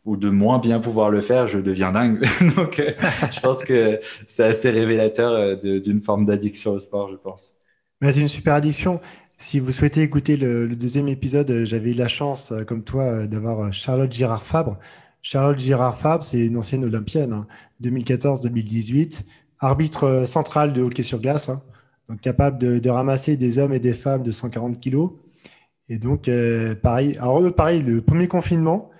ou 0.04 0.16
de 0.16 0.30
moins 0.30 0.58
bien 0.60 0.80
pouvoir 0.80 1.10
le 1.10 1.20
faire, 1.20 1.48
je 1.48 1.58
deviens 1.58 1.92
dingue. 1.92 2.24
Donc, 2.56 2.78
euh, 2.80 2.92
je 3.32 3.40
pense 3.40 3.64
que 3.64 4.00
c'est 4.28 4.44
assez 4.44 4.70
révélateur 4.70 5.58
d'une 5.58 6.00
forme 6.00 6.24
d'addiction 6.26 6.72
au 6.72 6.78
sport, 6.78 7.10
je 7.10 7.16
pense 7.16 7.55
c'est 8.02 8.20
une 8.20 8.28
super 8.28 8.54
addiction. 8.54 9.00
Si 9.38 9.58
vous 9.58 9.72
souhaitez 9.72 10.02
écouter 10.02 10.36
le, 10.36 10.68
deuxième 10.76 11.08
épisode, 11.08 11.50
euh, 11.50 11.64
j'avais 11.64 11.90
eu 11.90 11.94
la 11.94 12.08
chance, 12.08 12.52
euh, 12.52 12.64
comme 12.64 12.84
toi, 12.84 13.02
euh, 13.04 13.26
d'avoir 13.26 13.72
Charlotte 13.72 14.12
Girard-Fabre. 14.12 14.78
Charlotte 15.22 15.58
Girard-Fabre, 15.58 16.24
c'est 16.24 16.46
une 16.46 16.56
ancienne 16.56 16.84
olympienne, 16.84 17.44
2014-2018, 17.82 19.18
hein. 19.18 19.24
arbitre 19.60 20.24
central 20.26 20.72
de 20.72 20.82
hockey 20.82 21.02
sur 21.02 21.20
glace, 21.20 21.48
hein. 21.48 21.62
donc 22.08 22.20
capable 22.20 22.58
de, 22.58 22.90
ramasser 22.90 23.36
des 23.36 23.58
hommes 23.58 23.72
et 23.72 23.78
des 23.78 23.94
femmes 23.94 24.22
de 24.22 24.32
140 24.32 24.80
kilos. 24.80 25.12
Et 25.88 25.98
donc, 25.98 26.30
pareil, 26.82 27.16
alors 27.18 27.42
pareil, 27.54 27.82
le 27.82 28.02
premier 28.02 28.28
confinement, 28.28 28.90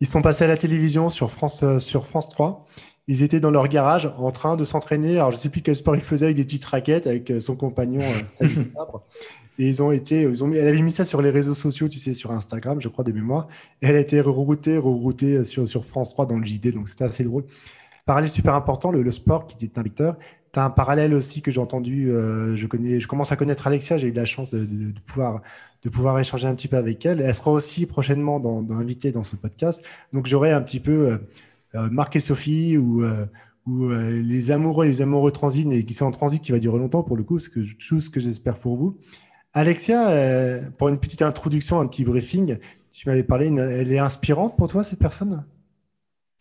ils 0.00 0.06
sont 0.06 0.22
passés 0.22 0.44
à 0.44 0.46
la 0.46 0.56
télévision 0.56 1.10
sur 1.10 1.30
France 1.30 1.58
3 1.58 2.66
ils 3.08 3.22
étaient 3.22 3.40
dans 3.40 3.50
leur 3.50 3.68
garage 3.68 4.10
en 4.18 4.30
train 4.30 4.56
de 4.56 4.64
s'entraîner. 4.64 5.16
Alors, 5.16 5.30
je 5.30 5.36
ne 5.36 5.40
sais 5.40 5.48
plus 5.48 5.62
quel 5.62 5.76
sport 5.76 5.96
ils 5.96 6.02
faisaient 6.02 6.26
avec 6.26 6.36
des 6.36 6.44
petites 6.44 6.64
raquettes, 6.64 7.06
avec 7.06 7.30
euh, 7.30 7.40
son 7.40 7.56
compagnon 7.56 8.00
euh, 8.02 8.46
Et 9.58 9.68
ils 9.68 9.82
ont 9.82 9.92
été, 9.92 10.22
ils 10.22 10.42
ont 10.42 10.46
mis, 10.46 10.56
elle 10.56 10.68
avait 10.68 10.80
mis 10.80 10.92
ça 10.92 11.04
sur 11.04 11.20
les 11.20 11.30
réseaux 11.30 11.54
sociaux, 11.54 11.88
tu 11.88 11.98
sais, 11.98 12.14
sur 12.14 12.30
Instagram, 12.30 12.80
je 12.80 12.88
crois, 12.88 13.04
de 13.04 13.12
mémoire. 13.12 13.48
Et 13.82 13.86
elle 13.86 13.96
a 13.96 14.00
été 14.00 14.20
reroutée, 14.20 14.78
reroutée 14.78 15.44
sur, 15.44 15.68
sur 15.68 15.84
France 15.84 16.10
3 16.10 16.26
dans 16.26 16.38
le 16.38 16.44
JD, 16.44 16.72
donc 16.72 16.88
c'était 16.88 17.04
assez 17.04 17.24
drôle. 17.24 17.44
Parallèle 18.06 18.30
super 18.30 18.54
important, 18.54 18.90
le, 18.90 19.10
sport 19.12 19.46
qui 19.46 19.64
est 19.64 19.78
un 19.78 19.82
lecteur. 19.82 20.16
Tu 20.52 20.58
as 20.58 20.64
un 20.64 20.70
parallèle 20.70 21.14
aussi 21.14 21.40
que 21.40 21.50
j'ai 21.50 21.60
entendu, 21.60 22.10
euh, 22.10 22.56
je, 22.56 22.66
connais, 22.66 22.98
je 22.98 23.06
commence 23.06 23.30
à 23.30 23.36
connaître 23.36 23.66
Alexia, 23.66 23.96
j'ai 23.96 24.08
eu 24.08 24.12
la 24.12 24.24
chance 24.24 24.50
de, 24.50 24.64
de, 24.64 25.00
pouvoir, 25.06 25.40
de 25.82 25.88
pouvoir 25.88 26.18
échanger 26.18 26.48
un 26.48 26.54
petit 26.54 26.68
peu 26.68 26.76
avec 26.76 27.06
elle. 27.06 27.20
Elle 27.20 27.34
sera 27.34 27.52
aussi 27.52 27.86
prochainement 27.86 28.40
dans, 28.40 28.62
dans 28.62 28.76
invitée 28.76 29.12
dans 29.12 29.22
ce 29.22 29.36
podcast. 29.36 29.84
Donc 30.12 30.26
j'aurai 30.26 30.50
un 30.50 30.62
petit 30.62 30.80
peu 30.80 31.10
euh, 31.10 31.18
Marc 31.74 32.16
et 32.16 32.20
Sophie 32.20 32.76
ou, 32.76 33.02
euh, 33.02 33.26
euh, 33.68 34.22
les 34.22 34.50
amoureux, 34.50 34.84
les 34.84 35.02
amoureux 35.02 35.30
transit 35.30 35.70
et 35.70 35.84
qui 35.84 35.94
sont 35.94 36.06
en 36.06 36.10
transit 36.10 36.42
qui 36.42 36.52
va 36.52 36.58
durer 36.58 36.78
longtemps 36.78 37.02
pour 37.02 37.16
le 37.16 37.22
coup, 37.22 37.38
ce 37.38 37.48
que, 37.48 37.62
chose 37.78 38.08
que 38.08 38.20
j'espère 38.20 38.58
pour 38.58 38.76
vous. 38.76 38.98
Alexia, 39.54 40.60
pour 40.78 40.88
une 40.88 40.98
petite 40.98 41.20
introduction, 41.20 41.78
un 41.78 41.86
petit 41.86 42.04
briefing, 42.04 42.58
tu 42.90 43.08
m'avais 43.08 43.22
parlé, 43.22 43.48
elle 43.48 43.92
est 43.92 43.98
inspirante 43.98 44.56
pour 44.56 44.66
toi, 44.66 44.82
cette 44.82 44.98
personne? 44.98 45.44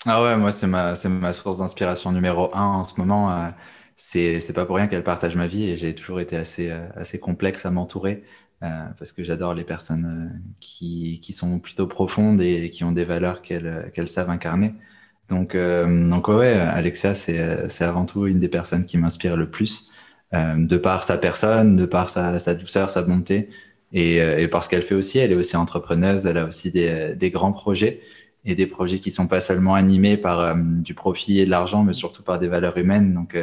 Ah 0.06 0.24
ouais, 0.24 0.38
moi, 0.38 0.54
c'est 0.54 0.68
ma, 0.68 0.96
source 1.34 1.58
d'inspiration 1.58 2.14
numéro 2.14 2.56
un 2.56 2.66
en 2.66 2.84
ce 2.86 2.98
moment. 3.00 3.52
c'est, 3.98 4.40
c'est 4.40 4.54
pas 4.54 4.66
pour 4.66 4.78
rien 4.78 4.88
qu'elle 4.88 5.04
partage 5.04 5.36
ma 5.36 5.48
vie 5.48 5.70
et 5.70 5.78
j'ai 5.78 5.94
toujours 5.94 6.22
été 6.22 6.38
assez, 6.38 6.72
assez 6.96 7.20
complexe 7.20 7.66
à 7.66 7.72
m'entourer 7.72 8.24
parce 8.62 9.12
que 9.12 9.24
j'adore 9.26 9.56
les 9.56 9.66
personnes 9.66 10.42
qui, 10.62 11.20
qui 11.22 11.34
sont 11.34 11.60
plutôt 11.60 11.88
profondes 11.88 12.40
et 12.40 12.70
qui 12.70 12.86
ont 12.86 12.94
des 12.94 13.04
valeurs 13.04 13.42
qu'elles 13.42 14.08
savent 14.08 14.30
incarner. 14.30 14.74
Donc, 15.32 15.56
euh, 15.56 16.10
donc 16.10 16.28
ouais, 16.28 16.52
Alexia, 16.52 17.14
c'est 17.14 17.40
avant 17.82 18.06
tout 18.06 18.28
une 18.28 18.38
des 18.38 18.50
personnes 18.50 18.86
qui 18.86 18.98
m'inspire 18.98 19.38
le 19.38 19.50
plus, 19.50 19.90
euh, 20.34 20.56
de 20.58 20.78
par 20.78 21.06
sa 21.06 21.18
personne, 21.18 21.78
de 21.78 21.86
par 21.86 22.10
sa, 22.10 22.54
douceur, 22.54 22.90
sa 22.90 23.02
bonté, 23.02 23.50
et, 23.94 24.22
euh, 24.22 24.40
et 24.40 24.50
parce 24.50 24.68
qu'elle 24.68 24.82
fait 24.82 24.94
aussi, 24.94 25.20
elle 25.20 25.32
est 25.32 25.36
aussi 25.36 25.56
entrepreneuse, 25.56 26.26
elle 26.26 26.38
a 26.38 26.46
aussi 26.46 26.70
des, 26.70 27.16
des 27.16 27.32
grands 27.32 27.54
projets, 27.54 28.02
et 28.44 28.56
des 28.56 28.68
projets 28.68 29.00
qui 29.00 29.12
sont 29.12 29.28
pas 29.28 29.40
seulement 29.40 29.74
animés 29.76 30.18
par 30.18 30.56
du 30.58 30.94
profit 30.96 31.40
et 31.40 31.46
de 31.46 31.52
l'argent, 31.52 31.84
mais 31.84 31.94
surtout 31.94 32.24
par 32.24 32.38
des 32.40 32.48
valeurs 32.48 32.76
humaines. 32.78 33.14
Donc, 33.14 33.38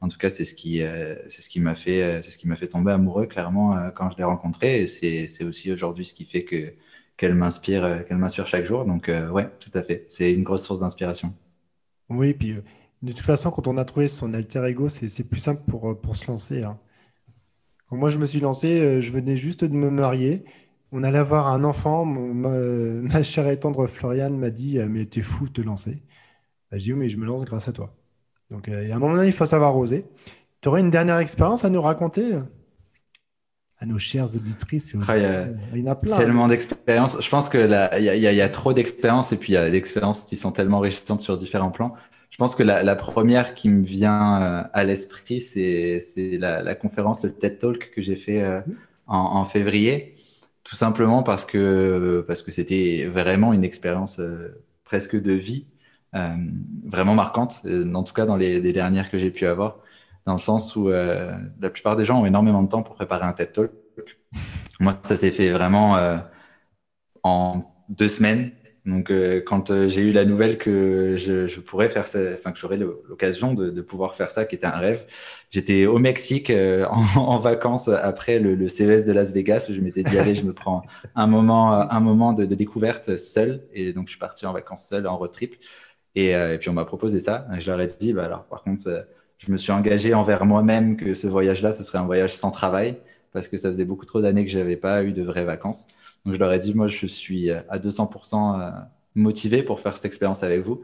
en 0.00 0.08
tout 0.08 0.18
cas, 0.18 0.28
c'est 0.30 0.44
ce 0.44 0.52
qui, 0.54 0.82
c'est 1.28 1.40
ce 1.40 1.48
qui 1.48 1.58
m'a 1.58 1.74
fait, 1.74 2.20
c'est 2.22 2.30
ce 2.30 2.36
qui 2.36 2.46
m'a 2.46 2.56
fait 2.56 2.68
tomber 2.68 2.92
amoureux 2.92 3.24
clairement 3.26 3.74
quand 3.96 4.10
je 4.10 4.18
l'ai 4.18 4.24
rencontré. 4.24 4.82
Et 4.82 4.86
c'est, 4.86 5.26
c'est 5.26 5.44
aussi 5.44 5.72
aujourd'hui 5.72 6.04
ce 6.04 6.12
qui 6.12 6.26
fait 6.26 6.44
que 6.44 6.74
qu'elle 7.16 7.34
m'inspire, 7.34 8.04
qu'elle 8.06 8.18
m'inspire 8.18 8.46
chaque 8.46 8.64
jour. 8.64 8.84
Donc, 8.84 9.08
ouais, 9.08 9.50
tout 9.60 9.70
à 9.74 9.82
fait. 9.82 10.06
C'est 10.08 10.32
une 10.32 10.42
grosse 10.42 10.64
source 10.64 10.80
d'inspiration. 10.80 11.34
Oui, 12.08 12.34
puis 12.34 12.56
de 13.02 13.10
toute 13.10 13.20
façon, 13.24 13.50
quand 13.50 13.66
on 13.66 13.76
a 13.78 13.84
trouvé 13.84 14.08
son 14.08 14.32
alter 14.32 14.64
ego, 14.66 14.88
c'est 14.88 15.24
plus 15.24 15.40
simple 15.40 15.62
pour, 15.68 15.90
euh, 15.90 15.94
pour 15.94 16.14
se 16.14 16.26
lancer. 16.28 16.62
Hein. 16.62 16.78
Moi, 17.90 18.10
je 18.10 18.18
me 18.18 18.26
suis 18.26 18.40
lancé, 18.40 18.80
euh, 18.80 19.00
je 19.00 19.10
venais 19.10 19.36
juste 19.36 19.64
de 19.64 19.74
me 19.74 19.90
marier. 19.90 20.44
On 20.92 21.02
allait 21.02 21.18
avoir 21.18 21.48
un 21.48 21.64
enfant. 21.64 22.04
ma, 22.06 23.22
chère 23.22 23.48
et 23.48 23.58
tendre 23.58 23.86
Floriane 23.88 24.38
m'a 24.38 24.50
dit 24.50 24.78
euh, 24.78 24.86
Mais 24.88 25.04
t'es 25.06 25.20
fou 25.20 25.48
de 25.48 25.52
te 25.52 25.60
lancer. 25.60 26.02
Bah, 26.70 26.78
j'ai 26.78 26.84
dit 26.84 26.92
Oui, 26.92 27.00
mais 27.00 27.08
je 27.08 27.16
me 27.16 27.26
lance 27.26 27.44
grâce 27.44 27.68
à 27.68 27.72
toi. 27.72 27.94
Donc, 28.50 28.68
à 28.68 28.78
un 28.78 28.98
moment 28.98 29.16
donné, 29.16 29.26
il 29.26 29.32
faut 29.32 29.46
savoir 29.46 29.76
oser. 29.76 30.06
Tu 30.60 30.68
aurais 30.68 30.80
une 30.80 30.90
dernière 30.90 31.18
expérience 31.18 31.64
à 31.64 31.70
nous 31.70 31.82
raconter? 31.82 32.38
À 33.82 33.86
nos 33.86 33.98
chères 33.98 34.34
auditrices 34.34 34.94
ah, 35.08 35.16
il, 35.18 35.82
y 35.82 35.88
a, 35.88 35.94
Tellement 35.96 36.46
d'expériences. 36.46 37.16
Je 37.20 37.28
pense 37.28 37.48
qu'il 37.48 37.60
y, 37.60 38.04
y, 38.04 38.40
a 38.40 38.48
trop 38.48 38.72
d'expériences 38.72 39.32
et 39.32 39.36
puis 39.36 39.52
il 39.52 39.54
y 39.54 39.58
a 39.58 39.68
des 39.68 39.76
expériences 39.76 40.24
qui 40.24 40.36
sont 40.36 40.52
tellement 40.52 40.78
enrichissantes 40.78 41.20
sur 41.20 41.36
différents 41.36 41.70
plans. 41.70 41.94
Je 42.30 42.36
pense 42.36 42.54
que 42.54 42.62
la, 42.62 42.82
la 42.82 42.94
première 42.94 43.54
qui 43.54 43.68
me 43.68 43.84
vient 43.84 44.42
euh, 44.42 44.62
à 44.72 44.84
l'esprit, 44.84 45.40
c'est 45.40 45.98
la, 46.38 46.62
la, 46.62 46.74
conférence, 46.74 47.22
le 47.24 47.32
TED 47.32 47.58
Talk 47.58 47.90
que 47.90 48.00
j'ai 48.00 48.16
fait 48.16 48.40
euh, 48.40 48.60
en, 49.06 49.18
en, 49.18 49.44
février, 49.44 50.14
tout 50.62 50.76
simplement 50.76 51.22
parce 51.24 51.44
que 51.44 52.24
parce 52.26 52.40
que 52.42 52.50
c'était 52.50 53.06
vraiment 53.06 53.52
une 53.52 53.64
expérience 53.64 54.20
euh, 54.20 54.62
presque 54.84 55.20
de 55.20 55.32
vie, 55.32 55.66
vraiment 56.84 57.14
marquante, 57.14 57.62
en 57.94 58.02
tout 58.02 58.12
cas 58.12 58.26
dans 58.26 58.36
les, 58.36 58.60
les 58.60 58.72
dernières 58.74 59.10
que 59.10 59.18
j'ai 59.18 59.30
pu 59.30 59.46
avoir, 59.46 59.78
dans 60.26 60.32
le 60.32 60.38
sens 60.38 60.76
où 60.76 60.88
la 60.88 61.70
plupart 61.70 61.96
des 61.96 62.04
gens 62.04 62.20
ont 62.20 62.26
énormément 62.26 62.62
de 62.62 62.68
temps 62.68 62.82
pour 62.82 62.94
préparer 62.94 63.24
un 63.24 63.32
TED 63.32 63.52
Talk. 63.52 63.70
Moi, 64.80 64.98
ça 65.02 65.16
s'est 65.16 65.30
fait 65.30 65.50
vraiment 65.50 65.98
en 67.22 67.64
deux 67.88 68.08
semaines 68.08 68.52
donc, 68.84 69.10
euh, 69.12 69.40
quand 69.40 69.70
euh, 69.70 69.86
j'ai 69.86 70.00
eu 70.00 70.10
la 70.12 70.24
nouvelle 70.24 70.58
que 70.58 71.16
je, 71.16 71.60
pourrais 71.60 71.88
faire 71.88 72.06
ça, 72.06 72.18
enfin 72.34 72.50
que 72.50 72.58
j'aurais 72.58 72.76
l'occasion 72.76 73.54
de, 73.54 73.80
pouvoir 73.80 74.16
faire 74.16 74.32
ça, 74.32 74.44
qui 74.44 74.56
était 74.56 74.66
un 74.66 74.70
rêve, 74.70 75.06
j'étais 75.50 75.86
au 75.86 75.98
Mexique 75.98 76.50
euh, 76.50 76.84
en, 77.16 77.36
vacances 77.38 77.88
après 77.88 78.40
le, 78.40 78.68
CES 78.68 79.04
de 79.04 79.12
Las 79.12 79.32
Vegas. 79.32 79.66
Où 79.68 79.72
je 79.72 79.80
m'étais 79.80 80.02
dit 80.02 80.18
allez, 80.18 80.34
je 80.34 80.42
me 80.42 80.52
prends 80.52 80.82
un 81.14 81.26
moment, 81.28 81.72
un 81.72 82.00
moment 82.00 82.32
de, 82.32 82.44
découverte 82.44 83.16
seul, 83.16 83.64
et 83.72 83.92
donc 83.92 84.06
je 84.08 84.12
suis 84.12 84.18
parti 84.18 84.46
en 84.46 84.52
vacances 84.52 84.86
seul 84.88 85.06
en 85.06 85.16
road 85.16 85.30
trip. 85.30 85.54
Et, 86.14 86.34
puis 86.60 86.68
on 86.68 86.74
m'a 86.74 86.84
proposé 86.84 87.20
ça. 87.20 87.46
Je 87.58 87.70
leur 87.70 87.80
ai 87.80 87.86
dit 87.86 88.12
bah 88.12 88.24
alors 88.24 88.44
par 88.44 88.62
contre, 88.62 89.06
je 89.44 89.50
me 89.50 89.56
suis 89.56 89.72
engagé 89.72 90.14
envers 90.14 90.44
moi-même 90.44 90.96
que 90.96 91.14
ce 91.14 91.26
voyage-là, 91.26 91.72
ce 91.72 91.82
serait 91.82 91.98
un 91.98 92.04
voyage 92.04 92.34
sans 92.34 92.50
travail 92.50 92.96
parce 93.32 93.48
que 93.48 93.56
ça 93.56 93.68
faisait 93.68 93.84
beaucoup 93.84 94.04
trop 94.04 94.20
d'années 94.20 94.44
que 94.44 94.50
j'avais 94.50 94.76
pas 94.76 95.02
eu 95.02 95.12
de 95.12 95.22
vraies 95.22 95.44
vacances. 95.44 95.86
Donc 96.24 96.34
je 96.34 96.38
leur 96.38 96.52
ai 96.52 96.58
dit, 96.58 96.74
moi, 96.74 96.86
je 96.86 97.06
suis 97.06 97.50
à 97.50 97.78
200% 97.78 98.60
euh, 98.60 98.70
motivé 99.14 99.62
pour 99.62 99.80
faire 99.80 99.96
cette 99.96 100.04
expérience 100.04 100.42
avec 100.42 100.60
vous. 100.60 100.82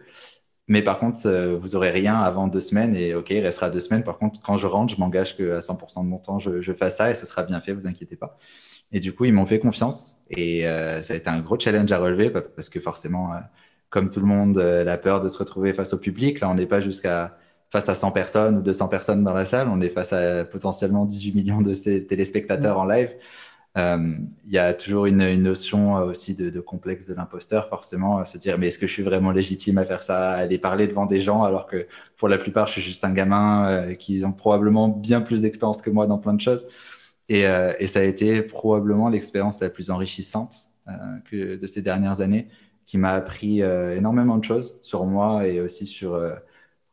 Mais 0.67 0.83
par 0.83 0.99
contre, 0.99 1.21
euh, 1.27 1.57
vous 1.57 1.77
aurez 1.77 1.91
rien 1.91 2.17
avant 2.17 2.49
deux 2.49 2.61
semaines 2.61 2.97
et 2.97 3.15
ok, 3.15 3.31
il 3.31 3.41
restera 3.41 3.71
deux 3.71 3.81
semaines. 3.81 4.03
Par 4.03 4.19
contre, 4.19 4.43
quand 4.43 4.57
je 4.57 4.67
rentre, 4.67 4.95
je 4.95 5.01
m'engage 5.01 5.37
que 5.37 5.53
à 5.53 5.61
100% 5.61 6.03
de 6.03 6.09
mon 6.09 6.19
temps, 6.19 6.39
je, 6.39 6.61
je 6.61 6.73
fais 6.73 6.91
ça 6.91 7.11
et 7.11 7.15
ce 7.15 7.27
sera 7.27 7.45
bien 7.45 7.61
fait, 7.61 7.73
vous 7.73 7.87
inquiétez 7.87 8.17
pas. 8.17 8.39
Et 8.91 9.01
du 9.01 9.15
coup, 9.15 9.25
ils 9.25 9.33
m'ont 9.33 9.47
fait 9.47 9.61
confiance 9.61 10.17
et 10.31 10.67
euh, 10.67 11.03
ça 11.03 11.15
a 11.15 11.17
été 11.17 11.31
un 11.31 11.41
gros 11.41 11.59
challenge 11.59 11.93
à 11.93 11.99
relever 11.99 12.31
parce 12.31 12.69
que 12.69 12.81
forcément, 12.81 13.31
comme 13.91 14.09
tout 14.11 14.21
le 14.21 14.27
monde, 14.27 14.57
la 14.59 14.99
peur 14.99 15.21
de 15.21 15.29
se 15.29 15.39
retrouver 15.39 15.73
face 15.75 15.93
au 15.93 15.99
public. 15.99 16.41
Là, 16.41 16.51
on 16.51 16.55
n'est 16.55 16.67
pas 16.67 16.81
jusqu'à 16.81 17.37
face 17.71 17.89
à 17.89 17.95
100 17.95 18.13
personnes 18.13 18.59
ou 18.59 18.63
200 18.63 18.89
personnes 18.89 19.25
dans 19.25 19.35
la 19.35 19.45
salle, 19.45 19.69
on 19.69 19.81
est 19.81 19.91
face 19.91 20.13
à 20.13 20.45
potentiellement 20.45 21.05
18 21.05 21.35
millions 21.35 21.61
de 21.61 21.73
téléspectateurs 21.99 22.79
en 22.79 22.85
live. 22.87 23.15
Euh, 23.77 24.15
il 24.47 24.53
y 24.53 24.59
a 24.59 24.75
toujours 24.75 25.07
une, 25.07 25.21
une 25.21 25.43
notion 25.43 25.99
euh, 25.99 26.07
aussi 26.07 26.35
de, 26.35 26.51
de 26.51 26.61
complexe 26.61 27.07
de 27.07 27.15
l'imposteur, 27.15 27.69
forcément, 27.69 28.25
se 28.25 28.39
dire 28.39 28.59
mais 28.59 28.69
est-ce 28.69 28.79
que 28.79 28.87
je 28.87 28.93
suis 28.93 29.03
vraiment 29.03 29.31
légitime 29.31 29.79
à 29.79 29.85
faire 29.85 30.03
ça, 30.03 30.31
à 30.31 30.37
aller 30.37 30.59
parler 30.59 30.87
devant 30.89 31.07
des 31.07 31.21
gens, 31.21 31.45
alors 31.45 31.67
que 31.67 31.87
pour 32.17 32.29
la 32.29 32.39
plupart, 32.39 32.67
je 32.67 32.73
suis 32.73 32.83
juste 32.83 33.05
un 33.05 33.13
gamin 33.13 33.69
euh, 33.69 33.95
qui 33.95 34.25
ont 34.25 34.33
probablement 34.33 34.89
bien 34.89 35.21
plus 35.21 35.43
d'expérience 35.43 35.81
que 35.83 35.91
moi 35.91 36.07
dans 36.07 36.19
plein 36.19 36.35
de 36.35 36.41
choses. 36.41 36.67
Et, 37.29 37.47
euh, 37.47 37.75
et 37.79 37.87
ça 37.87 38.01
a 38.01 38.03
été 38.03 38.43
probablement 38.43 39.09
l'expérience 39.09 39.61
la 39.61 39.71
plus 39.71 39.91
enrichissante 39.91 40.57
euh, 40.89 40.93
que 41.31 41.57
de 41.57 41.67
ces 41.67 41.83
dernières 41.83 42.21
années, 42.21 42.49
qui 42.87 42.99
m'a 42.99 43.13
appris 43.13 43.61
énormément 43.61 44.39
de 44.39 44.45
choses 44.45 44.81
sur 44.83 45.05
moi 45.05 45.47
et 45.47 45.61
aussi 45.61 45.87
sur 45.87 46.19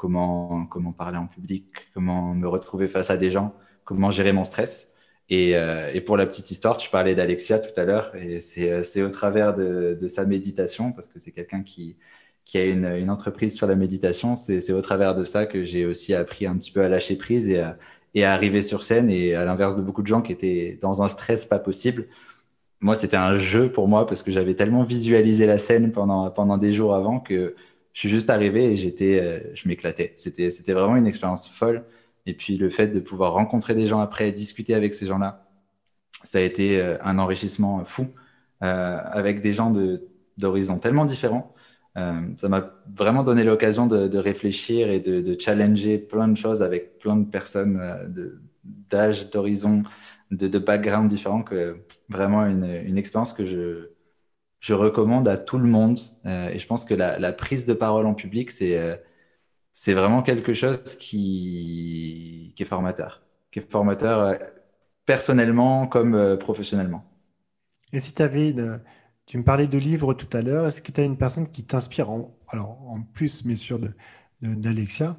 comment 0.07 0.91
parler 0.97 1.17
en 1.17 1.27
public, 1.27 1.65
comment 1.93 2.33
me 2.33 2.47
retrouver 2.47 2.88
face 2.88 3.09
à 3.09 3.17
des 3.17 3.31
gens, 3.31 3.53
comment 3.83 4.12
gérer 4.12 4.33
mon 4.33 4.45
stress. 4.45 4.95
Et, 5.29 5.55
euh, 5.55 6.00
pour 6.05 6.17
la 6.17 6.25
petite 6.25 6.51
histoire, 6.51 6.77
tu 6.77 6.89
parlais 6.89 7.15
d'Alexia 7.15 7.59
tout 7.59 7.79
à 7.79 7.85
l'heure, 7.85 8.15
et 8.15 8.39
c'est 8.39 9.01
au 9.01 9.09
travers 9.09 9.55
de, 9.55 10.07
sa 10.07 10.25
méditation, 10.25 10.91
parce 10.91 11.07
que 11.07 11.19
c'est 11.19 11.31
quelqu'un 11.31 11.63
qui, 11.63 11.97
a 12.55 12.63
une, 12.63 13.09
entreprise 13.09 13.55
sur 13.55 13.67
la 13.67 13.75
méditation, 13.75 14.35
c'est 14.35 14.71
au 14.71 14.81
travers 14.81 15.15
de 15.15 15.25
ça 15.25 15.45
que 15.45 15.63
j'ai 15.63 15.85
aussi 15.85 16.13
appris 16.13 16.45
un 16.45 16.57
petit 16.57 16.71
peu 16.71 16.81
à 16.81 16.89
lâcher 16.89 17.15
prise 17.17 17.50
et 17.50 17.59
à, 17.62 17.77
arriver 18.31 18.62
sur 18.62 18.83
scène. 18.83 19.09
Et 19.09 19.35
à 19.35 19.45
l'inverse 19.45 19.75
de 19.75 19.81
beaucoup 19.81 20.01
de 20.01 20.07
gens 20.07 20.21
qui 20.21 20.31
étaient 20.31 20.77
dans 20.81 21.01
un 21.01 21.07
stress 21.07 21.45
pas 21.45 21.59
possible, 21.59 22.07
moi 22.81 22.95
c'était 22.95 23.17
un 23.17 23.38
jeu 23.38 23.71
pour 23.71 23.88
moi 23.88 24.05
parce 24.07 24.24
que 24.24 24.31
j'avais 24.31 24.55
tellement 24.55 24.83
visualisé 24.83 25.45
la 25.47 25.57
scène 25.57 25.91
pendant 25.91 26.57
des 26.57 26.74
jours 26.74 26.95
avant 26.95 27.19
que 27.19 27.55
je 27.96 28.02
suis 28.02 28.10
juste 28.10 28.30
arrivé 28.30 28.66
et 28.66 28.75
j'étais, 28.75 29.22
euh, 29.22 29.40
je 29.56 29.70
m'éclatais. 29.70 30.14
C'était 30.18 30.74
vraiment 30.74 30.98
une 30.98 31.08
expérience 31.08 31.48
folle. 31.48 31.86
Et 32.25 32.34
puis 32.34 32.58
le 32.58 32.70
fait 32.70 32.88
de 32.90 33.00
pouvoir 33.00 33.34
rencontrer 33.34 33.74
des 33.74 33.88
gens 33.88 34.02
après, 34.02 34.34
discuter 34.34 34.75
avec 34.75 34.94
ces 34.94 35.06
gens-là, 35.06 35.48
ça 36.24 36.40
a 36.40 36.42
été 36.42 36.78
euh, 36.82 36.98
un 37.02 37.20
enrichissement 37.20 37.86
fou 37.86 38.08
euh, 38.64 39.00
avec 39.12 39.42
des 39.42 39.54
gens 39.54 39.72
d'horizons 40.38 40.78
tellement 40.78 41.06
différents. 41.06 41.54
Ça 41.96 42.50
m'a 42.50 42.74
vraiment 42.94 43.24
donné 43.24 43.46
l'occasion 43.46 43.88
de, 43.88 44.18
réfléchir 44.18 44.90
et 44.90 45.00
de, 45.00 45.38
challenger 45.40 45.98
plein 45.98 46.28
de 46.28 46.36
choses 46.36 46.62
avec 46.62 47.00
plein 47.00 47.16
de 47.16 47.24
personnes 47.24 47.80
d'âge, 48.92 49.30
d'horizons, 49.30 49.84
de, 50.32 50.60
backgrounds 50.60 51.08
différents. 51.08 51.42
Que 51.42 51.78
vraiment 52.10 52.46
une 52.46 52.98
expérience 52.98 53.32
que 53.32 53.46
je, 53.46 53.95
je 54.65 54.74
recommande 54.74 55.27
à 55.27 55.38
tout 55.38 55.60
le 55.60 55.69
monde. 55.69 56.00
Euh, 56.25 56.50
et 56.50 56.57
je 56.57 56.65
pense 56.65 56.86
que 56.86 56.95
la, 56.95 57.31
prise 57.34 57.67
de 57.67 57.74
parole 57.75 58.07
en 58.07 58.15
public, 58.15 58.50
c'est 58.50 59.00
c'est 59.74 59.93
vraiment 59.93 60.24
quelque 60.24 60.53
chose 60.53 60.81
qui, 60.98 62.53
qui 62.55 62.63
est 62.63 62.65
formateur, 62.65 63.22
qui 63.51 63.60
est 63.60 63.72
formateur 63.72 64.22
euh, 64.22 64.36
personnellement 65.05 65.86
comme 65.86 66.15
euh, 66.15 66.36
professionnellement. 66.36 67.03
Et 67.93 68.00
si 68.00 68.13
tu 68.13 68.24
avais 68.24 68.55
tu 69.27 69.38
me 69.38 69.43
parlais 69.43 69.67
de 69.67 69.77
livres 69.77 70.13
tout 70.15 70.36
à 70.36 70.41
l'heure, 70.41 70.65
est-ce 70.67 70.81
que 70.81 70.91
tu 70.91 71.01
as 71.01 71.03
une 71.03 71.17
personne 71.17 71.48
qui 71.48 71.63
t'inspire 71.63 72.10
en, 72.10 72.36
en 72.53 73.01
plus, 73.13 73.43
bien 73.45 73.55
sûr, 73.55 73.79
d'Alexia, 74.41 75.17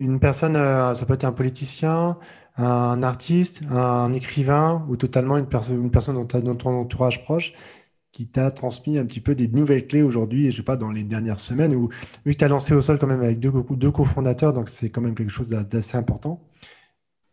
une 0.00 0.18
personne, 0.18 0.56
euh, 0.56 0.94
ça 0.94 1.06
peut 1.06 1.14
être 1.14 1.24
un 1.24 1.32
politicien, 1.32 2.18
un 2.56 3.02
artiste, 3.02 3.60
un 3.70 4.12
écrivain 4.14 4.86
ou 4.88 4.96
totalement 4.96 5.36
une, 5.36 5.46
personne 5.46 5.80
une 5.82 5.90
personne 5.90 6.16
dans 6.16 6.56
ton 6.56 6.70
entourage 6.70 7.22
proche 7.24 7.52
qui 8.20 8.26
t'a 8.26 8.50
transmis 8.50 8.98
un 8.98 9.06
petit 9.06 9.20
peu 9.20 9.34
des 9.34 9.48
nouvelles 9.48 9.86
clés 9.86 10.02
aujourd'hui, 10.02 10.50
je 10.50 10.58
sais 10.58 10.62
pas, 10.62 10.76
dans 10.76 10.90
les 10.90 11.04
dernières 11.04 11.40
semaines, 11.40 11.74
où 11.74 11.88
vu 12.26 12.34
que 12.34 12.38
tu 12.38 12.44
as 12.44 12.48
lancé 12.48 12.74
au 12.74 12.82
sol 12.82 12.98
quand 12.98 13.06
même 13.06 13.22
avec 13.22 13.40
deux, 13.40 13.50
deux 13.70 13.90
cofondateurs, 13.90 14.52
donc 14.52 14.68
c'est 14.68 14.90
quand 14.90 15.00
même 15.00 15.14
quelque 15.14 15.30
chose 15.30 15.48
d'assez 15.48 15.96
important. 15.96 16.46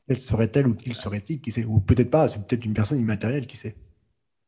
Quelle 0.08 0.16
serait-elle 0.16 0.66
ou 0.66 0.76
qui 0.76 0.94
serait-il 0.94 1.42
qui 1.42 1.52
sait 1.52 1.66
Ou 1.66 1.82
peut-être 1.82 2.10
pas, 2.10 2.30
c'est 2.30 2.40
peut-être 2.40 2.64
une 2.64 2.74
personne 2.74 3.02
immatérielle 3.02 3.48
qui 3.48 3.58
sait. 3.58 3.76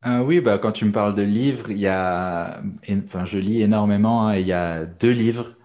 Euh, 0.06 0.24
oui, 0.24 0.40
bah, 0.40 0.56
quand 0.56 0.72
tu 0.72 0.86
me 0.86 0.92
parles 0.92 1.14
de 1.14 1.20
livres, 1.20 1.70
y 1.70 1.86
a, 1.86 2.62
enfin, 2.90 3.26
je 3.26 3.36
lis 3.36 3.60
énormément, 3.60 4.28
hein, 4.28 4.36
il 4.36 4.46
y 4.46 4.54
a 4.54 4.86
deux 4.86 5.12
livres 5.12 5.58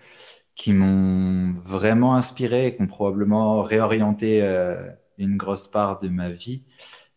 qui 0.55 0.73
m'ont 0.73 1.53
vraiment 1.63 2.15
inspiré 2.17 2.67
et 2.67 2.75
qui 2.75 2.81
ont 2.81 2.87
probablement 2.87 3.63
réorienté 3.63 4.41
euh, 4.41 4.75
une 5.17 5.37
grosse 5.37 5.69
part 5.69 5.99
de 5.99 6.09
ma 6.09 6.27
vie. 6.27 6.65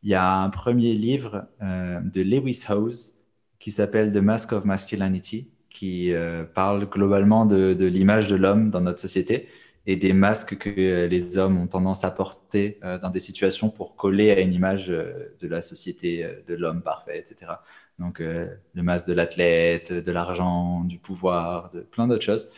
Il 0.05 0.11
y 0.11 0.15
a 0.15 0.37
un 0.37 0.49
premier 0.49 0.95
livre 0.95 1.49
euh, 1.61 1.99
de 2.01 2.23
Lewis 2.23 2.63
Howes 2.69 3.18
qui 3.59 3.71
s'appelle 3.71 4.13
The 4.13 4.19
Mask 4.19 4.53
of 4.53 4.65
Masculinity, 4.65 5.49
qui 5.71 6.13
euh, 6.13 6.45
parle 6.45 6.89
globalement 6.89 7.47
de, 7.47 7.75
de 7.75 7.87
l'image 7.87 8.29
de 8.29 8.37
l'homme 8.37 8.71
dans 8.71 8.81
notre 8.81 9.01
société 9.01 9.49
et 9.87 9.97
des 9.97 10.13
masques 10.13 10.59
que 10.59 10.71
euh, 10.71 11.07
les 11.07 11.39
hommes 11.39 11.59
ont 11.59 11.67
tendance 11.67 12.05
à 12.05 12.11
porter 12.11 12.79
euh, 12.85 12.99
dans 12.99 13.11
des 13.11 13.21
situations 13.21 13.71
pour 13.71 13.97
coller 13.97 14.31
à 14.31 14.41
une 14.41 14.53
image 14.53 14.89
de 14.89 15.49
la 15.49 15.63
société 15.63 16.29
de 16.47 16.55
l'homme 16.55 16.83
parfait, 16.83 17.19
etc. 17.19 17.53
Donc 17.99 18.21
le 18.21 18.83
masque 18.83 19.09
de 19.09 19.13
l'athlète, 19.13 19.93
de 19.93 20.13
l'argent, 20.13 20.85
du 20.85 20.99
pouvoir, 20.99 21.71
de 21.73 21.81
plein 21.81 22.07
d'autres 22.07 22.25
choses. 22.25 22.49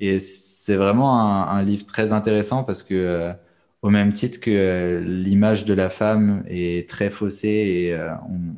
Et 0.00 0.20
c'est 0.20 0.76
vraiment 0.76 1.20
un, 1.20 1.58
un, 1.58 1.62
livre 1.62 1.84
très 1.84 2.12
intéressant 2.12 2.64
parce 2.64 2.82
que 2.82 3.32
au 3.82 3.90
même 3.90 4.14
titre 4.14 4.40
que 4.40 5.02
l'image 5.04 5.66
de 5.66 5.74
la 5.74 5.90
femme 5.90 6.44
est 6.48 6.88
très 6.88 7.10
faussée 7.10 7.48
et 7.48 7.94
on, 8.26 8.54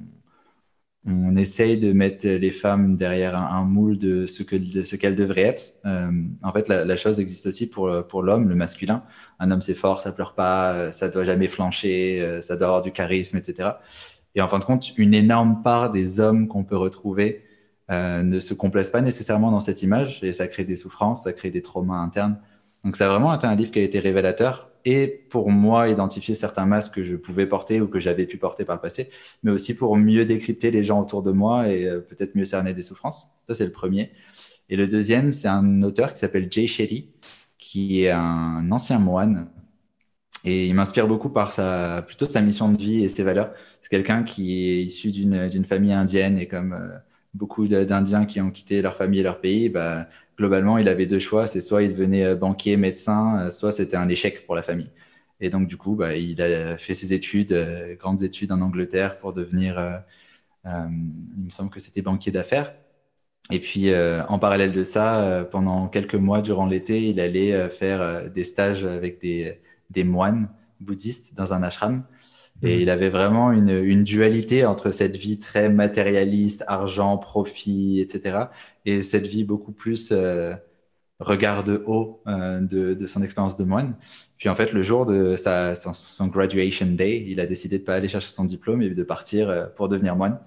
on 1.09 1.37
essaye 1.37 1.79
de 1.79 1.93
mettre 1.93 2.27
les 2.29 2.51
femmes 2.51 2.97
derrière 2.97 3.37
un, 3.37 3.65
moule 3.65 3.97
de 3.97 4.27
ce 4.27 4.43
qu'elles 4.43 5.17
devraient 5.17 5.43
être. 5.43 5.63
Euh, 5.87 6.11
en 6.43 6.53
fait, 6.53 6.69
la, 6.69 6.97
chose 6.97 7.19
existe 7.19 7.47
aussi 7.47 7.69
pour 7.69 8.23
l'homme, 8.23 8.49
le 8.49 8.55
masculin. 8.55 9.03
Un 9.41 9.51
homme 9.51 9.63
c'est 9.63 9.75
fort, 9.75 10.01
ça 10.01 10.13
pleure 10.13 10.35
pas, 10.35 10.93
ça 10.93 11.09
doit 11.09 11.25
jamais 11.25 11.49
flancher, 11.49 12.21
euh, 12.21 12.41
ça 12.41 12.57
doit 12.57 12.67
avoir 12.69 12.83
du 12.83 12.93
charisme, 12.93 13.37
etc. 13.37 13.71
Et 14.35 14.41
en 14.41 14.49
fin 14.49 14.59
de 14.59 14.65
compte, 14.65 14.97
une 14.99 15.15
énorme 15.15 15.63
part 15.63 15.91
des 15.91 16.21
hommes 16.21 16.47
qu'on 16.49 16.65
peut 16.65 16.77
retrouver 16.77 17.43
euh, 17.91 18.23
ne 18.23 18.39
se 18.39 18.53
complaisent 18.53 18.91
pas 18.91 19.01
nécessairement 19.01 19.51
dans 19.51 19.61
cette 19.61 19.83
image 19.83 20.23
et 20.23 20.33
ça 20.33 20.47
crée 20.47 20.65
des 20.65 20.77
souffrances, 20.77 21.25
ça 21.25 21.33
crée 21.33 21.51
des 21.51 21.63
traumas 21.63 21.97
internes. 21.97 22.39
Donc 22.89 22.97
ça 22.97 23.05
a 23.05 23.11
vraiment 23.11 23.35
été 23.35 23.47
un 23.47 23.55
livre 23.55 23.71
qui 23.71 23.81
a 23.81 23.83
été 23.83 23.99
révélateur 23.99 24.71
et 24.87 25.09
pour 25.29 25.51
moi 25.51 25.91
identifier 25.91 26.33
certains 26.33 26.65
masques 26.65 26.95
que 26.95 27.03
je 27.03 27.17
pouvais 27.17 27.45
porter 27.45 27.83
ou 27.83 27.87
que 27.87 28.01
j'avais 28.01 28.25
pu 28.25 28.39
porter 28.39 28.65
par 28.65 28.77
le 28.77 28.81
passé, 28.81 29.11
mais 29.43 29.51
aussi 29.51 29.77
pour 29.77 29.95
mieux 29.99 30.25
décrypter 30.25 30.71
les 30.71 30.83
gens 30.83 30.99
autour 30.99 31.23
de 31.23 31.31
moi 31.31 31.69
et 31.69 31.85
euh, 31.85 32.01
peut-être 32.01 32.35
mieux 32.35 32.47
cerner 32.47 32.73
des 32.73 32.81
souffrances. 32.81 33.39
Ça 33.47 33.55
c'est 33.55 33.67
le 33.67 33.73
premier. 33.73 34.11
Et 34.71 34.77
le 34.77 34.87
deuxième, 34.87 35.35
c'est 35.35 35.49
un 35.49 35.83
auteur 35.83 36.15
qui 36.15 36.19
s'appelle 36.19 36.49
Jay 36.51 36.67
Shetty, 36.67 37.11
qui 37.59 38.05
est 38.05 38.11
un 38.11 38.67
ancien 38.73 38.99
moine 38.99 39.49
et 40.45 40.67
il 40.67 40.75
m'inspire 40.75 41.07
beaucoup 41.07 41.29
par 41.29 41.53
sa 41.53 42.01
plutôt 42.07 42.25
sa 42.25 42.41
mission 42.41 42.73
de 42.73 42.79
vie 42.79 43.05
et 43.05 43.11
ses 43.11 43.23
valeurs. 43.23 43.53
C'est 43.83 43.91
quelqu'un 43.91 44.23
qui 44.23 44.67
est 44.67 44.83
issu 44.83 45.11
d'une 45.13 45.65
famille 45.67 45.93
indienne 45.93 46.39
et 46.39 46.49
comme 46.49 46.73
euh, 46.73 46.97
beaucoup 47.35 47.67
d'Indiens 47.69 48.27
qui 48.27 48.41
ont 48.41 48.51
quitté 48.51 48.83
leur 48.83 48.97
famille 48.97 49.21
et 49.21 49.23
leur 49.23 49.41
pays, 49.41 49.69
bah, 49.69 50.09
globalement, 50.37 50.79
il 50.79 50.89
avait 50.89 51.07
deux 51.07 51.19
choix. 51.19 51.47
C'est 51.47 51.61
soit 51.61 51.83
il 51.83 51.91
devenait 51.91 52.25
euh, 52.25 52.37
banquier, 52.37 52.77
médecin, 52.77 53.41
euh, 53.47 53.51
soit 53.51 53.73
c'était 53.73 53.97
un 53.97 54.09
échec 54.09 54.47
pour 54.47 54.55
la 54.55 54.63
famille. 54.63 54.91
Et 55.41 55.51
donc, 55.51 55.69
du 55.69 55.77
coup, 55.77 55.95
bah, 55.97 56.17
il 56.17 56.41
a 56.43 56.79
fait 56.79 56.95
ses 56.95 57.13
études, 57.15 57.53
euh, 57.53 57.95
grandes 57.97 58.23
études 58.23 58.53
en 58.53 58.61
Angleterre 58.61 59.19
pour 59.19 59.33
devenir, 59.33 60.03
il 60.65 61.45
me 61.45 61.51
semble 61.51 61.71
que 61.71 61.81
c'était 61.81 62.03
banquier 62.03 62.33
d'affaires. 62.33 62.75
Et 63.51 63.61
puis, 63.61 63.91
en 63.95 64.39
parallèle 64.39 64.73
de 64.73 64.83
ça, 64.83 65.49
pendant 65.51 65.89
quelques 65.89 66.15
mois 66.15 66.43
durant 66.43 66.67
l'été, 66.67 67.09
il 67.09 67.21
allait 67.21 67.69
faire 67.71 68.31
des 68.31 68.45
stages 68.45 68.85
avec 68.85 69.21
des, 69.21 69.59
des 69.91 70.05
moines 70.05 70.51
bouddhistes 70.81 71.35
dans 71.37 71.55
un 71.55 71.63
ashram. 71.63 72.05
Et 72.63 72.75
mhm. 72.75 72.81
il 72.83 72.91
avait 72.91 73.09
vraiment 73.09 73.53
une, 73.53 73.71
une, 73.71 74.05
dualité 74.05 74.65
entre 74.65 74.91
cette 74.91 75.17
vie 75.17 75.39
très 75.39 75.69
matérialiste, 75.69 76.65
argent, 76.67 77.17
profit, 77.19 78.01
etc., 78.01 78.47
et 78.85 79.03
cette 79.03 79.27
vie 79.27 79.45
beaucoup 79.45 79.73
plus 79.73 80.09
euh, 80.13 80.55
regard 81.21 81.65
de 81.65 81.83
haut 81.87 82.23
euh, 82.27 82.61
de, 82.61 82.95
de, 82.95 83.07
son 83.07 83.23
expérience 83.23 83.57
de 83.57 83.65
moine. 83.65 83.97
Puis 84.39 84.49
en 84.49 84.55
fait, 84.55 84.73
le 84.73 84.83
jour 84.83 85.05
de 85.05 85.37
sa, 85.37 85.75
son, 85.75 86.27
graduation 86.29 86.87
day, 86.87 87.25
il 87.27 87.41
a 87.41 87.47
décidé 87.47 87.79
de 87.79 87.85
pas 87.85 87.95
aller 87.95 88.09
chercher 88.09 88.31
son 88.31 88.45
diplôme 88.45 88.83
et 88.83 88.91
de 88.91 89.03
partir 89.03 89.51
euh, 89.51 89.67
pour 89.67 89.89
devenir 89.89 90.17
moine. 90.17 90.39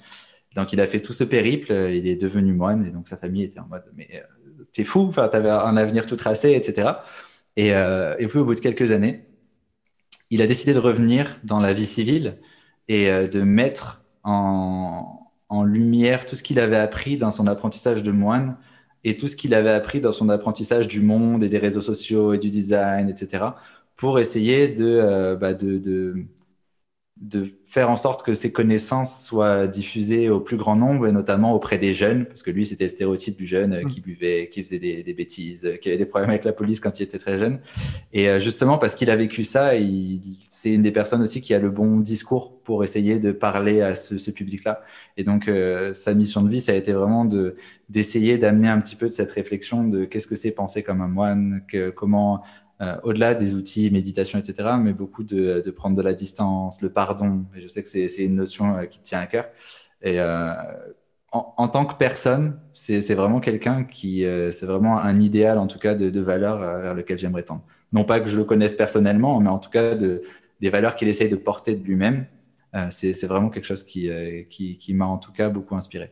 Donc 0.55 0.73
il 0.73 0.81
a 0.81 0.87
fait 0.87 1.01
tout 1.01 1.13
ce 1.13 1.23
périple, 1.23 1.71
il 1.71 2.07
est 2.07 2.17
devenu 2.17 2.53
moine, 2.53 2.85
et 2.85 2.89
donc 2.91 3.07
sa 3.07 3.15
famille 3.15 3.43
était 3.43 3.59
en 3.59 3.67
mode 3.67 3.83
mais 3.95 4.09
euh, 4.15 4.65
t'es 4.73 4.83
fou, 4.83 5.01
enfin 5.07 5.27
t'avais 5.29 5.49
un 5.49 5.77
avenir 5.77 6.05
tout 6.05 6.17
tracé, 6.17 6.51
etc. 6.53 6.91
Et, 7.55 7.67
et 7.69 8.27
puis 8.27 8.39
au 8.39 8.45
bout 8.45 8.55
de 8.55 8.59
quelques 8.59 8.91
années, 8.91 9.25
il 10.31 10.41
a 10.41 10.47
décidé 10.47 10.73
de 10.73 10.79
revenir 10.79 11.39
dans 11.43 11.59
la 11.59 11.73
vie 11.73 11.85
civile 11.85 12.37
et 12.87 13.11
euh, 13.11 13.27
de 13.27 13.41
mettre 13.41 14.03
en, 14.23 15.17
lumière 15.65 16.25
tout 16.25 16.35
ce 16.35 16.43
qu'il 16.43 16.59
avait 16.59 16.77
appris 16.77 17.17
dans 17.17 17.29
son 17.29 17.45
apprentissage 17.45 18.03
de 18.03 18.11
moine 18.11 18.57
et 19.03 19.17
tout 19.17 19.27
ce 19.27 19.35
qu'il 19.35 19.53
avait 19.53 19.71
appris 19.71 19.99
dans 19.99 20.13
son 20.13 20.29
apprentissage 20.29 20.87
du 20.87 21.01
monde 21.01 21.43
et 21.43 21.49
des 21.49 21.57
réseaux 21.57 21.81
sociaux 21.81 22.33
et 22.33 22.37
du 22.39 22.49
design, 22.49 23.09
etc., 23.09 23.45
pour 23.97 24.19
essayer 24.19 24.69
de, 24.69 24.85
euh, 24.85 25.35
bah, 25.35 25.53
faire 27.65 27.89
en 27.89 27.97
sorte 27.97 28.23
que 28.23 28.33
ces 28.33 28.51
connaissances 28.51 29.25
soient 29.25 29.67
diffusées 29.67 30.29
au 30.29 30.39
plus 30.39 30.57
grand 30.57 30.75
nombre, 30.75 31.07
et 31.07 31.11
notamment 31.11 31.53
auprès 31.53 31.77
des 31.77 31.93
jeunes, 31.93 32.25
parce 32.25 32.41
que 32.41 32.49
lui, 32.49 32.65
c'était 32.65 32.85
le 32.85 32.89
stéréotype 32.89 33.37
du 33.37 33.45
jeune 33.45 33.73
euh, 33.73 33.83
qui 33.83 33.99
mm. 33.99 34.03
buvait, 34.03 34.49
qui 34.51 34.63
faisait 34.63 34.79
des, 34.79 35.03
des, 35.03 35.13
bêtises, 35.13 35.65
euh, 35.65 35.77
qui 35.77 35.89
avait 35.89 35.97
des 35.97 36.05
problèmes 36.05 36.31
avec 36.31 36.43
la 36.43 36.53
police 36.53 36.79
quand 36.79 36.99
il 36.99 37.03
était 37.03 37.19
très 37.19 37.37
jeune. 37.37 37.59
Et 38.11 38.27
euh, 38.27 38.39
justement, 38.39 38.77
parce 38.77 38.95
qu'il 38.95 39.09
a 39.09 39.15
vécu 39.15 39.43
ça, 39.43 39.71
c'est 40.49 40.71
une 40.71 40.81
des 40.81 40.91
personnes 40.91 41.21
aussi 41.21 41.41
qui 41.41 41.53
a 41.53 41.59
le 41.59 41.69
bon 41.69 41.97
discours 41.97 42.59
pour 42.63 42.83
essayer 42.83 43.19
de 43.19 43.31
parler 43.31 43.81
à 43.81 43.95
ce, 43.95 44.17
ce 44.17 44.31
public-là. 44.31 44.81
Et 45.17 45.23
donc, 45.23 45.49
sa 45.93 46.13
mission 46.13 46.41
de 46.41 46.49
vie, 46.49 46.61
ça 46.61 46.71
a 46.71 46.75
été 46.75 46.93
vraiment 46.93 47.25
de 47.25 47.55
d'essayer 47.89 48.37
d'amener 48.37 48.69
un 48.69 48.79
petit 48.79 48.95
peu 48.95 49.07
de 49.07 49.11
cette 49.11 49.31
réflexion 49.31 49.83
de 49.83 50.05
qu'est-ce 50.05 50.25
que 50.25 50.37
c'est 50.37 50.51
penser 50.51 50.81
comme 50.81 51.01
un 51.01 51.09
moine, 51.09 51.61
que, 51.67 51.89
comment 51.89 52.41
euh, 52.81 52.95
au-delà 53.03 53.35
des 53.35 53.53
outils, 53.53 53.91
méditation, 53.91 54.39
etc., 54.39 54.69
mais 54.79 54.93
beaucoup 54.93 55.23
de, 55.23 55.69
prendre 55.75 55.95
de 55.95 56.01
la 56.01 56.13
distance, 56.13 56.81
le 56.81 56.89
pardon. 56.89 57.45
Et 57.55 57.61
je 57.61 57.67
sais 57.67 57.83
que 57.83 57.89
c'est 57.89 58.23
une 58.23 58.35
notion 58.35 58.75
euh, 58.75 58.85
qui 58.85 58.99
tient 58.99 59.19
à 59.19 59.27
cœur. 59.27 59.45
Et 60.01 60.19
euh, 60.19 60.51
en, 61.31 61.67
tant 61.67 61.85
que 61.85 61.93
personne, 61.93 62.59
c'est 62.73 63.13
vraiment 63.13 63.39
quelqu'un 63.39 63.83
qui, 63.83 64.25
c'est 64.51 64.65
vraiment 64.65 64.99
un 64.99 65.21
idéal, 65.21 65.59
en 65.59 65.67
tout 65.67 65.79
cas, 65.79 65.93
de, 65.93 66.19
valeurs 66.19 66.59
vers 66.81 66.93
lequel 66.95 67.19
j'aimerais 67.19 67.43
tendre. 67.43 67.63
Non 67.93 68.03
pas 68.03 68.19
que 68.19 68.27
je 68.27 68.35
le 68.35 68.43
connaisse 68.43 68.73
personnellement, 68.73 69.39
mais 69.39 69.49
en 69.49 69.59
tout 69.59 69.69
cas 69.69 69.95
de, 69.95 70.23
des 70.59 70.69
valeurs 70.69 70.95
qu'il 70.95 71.07
essaye 71.07 71.29
de 71.29 71.37
porter 71.37 71.75
de 71.75 71.85
lui-même. 71.85 72.25
c'est 72.89 73.25
vraiment 73.27 73.49
quelque 73.49 73.63
chose 73.63 73.83
qui, 73.83 74.09
qui, 74.49 74.93
m'a 74.93 75.05
en 75.05 75.19
tout 75.19 75.31
cas 75.31 75.47
beaucoup 75.47 75.75
inspiré. 75.75 76.11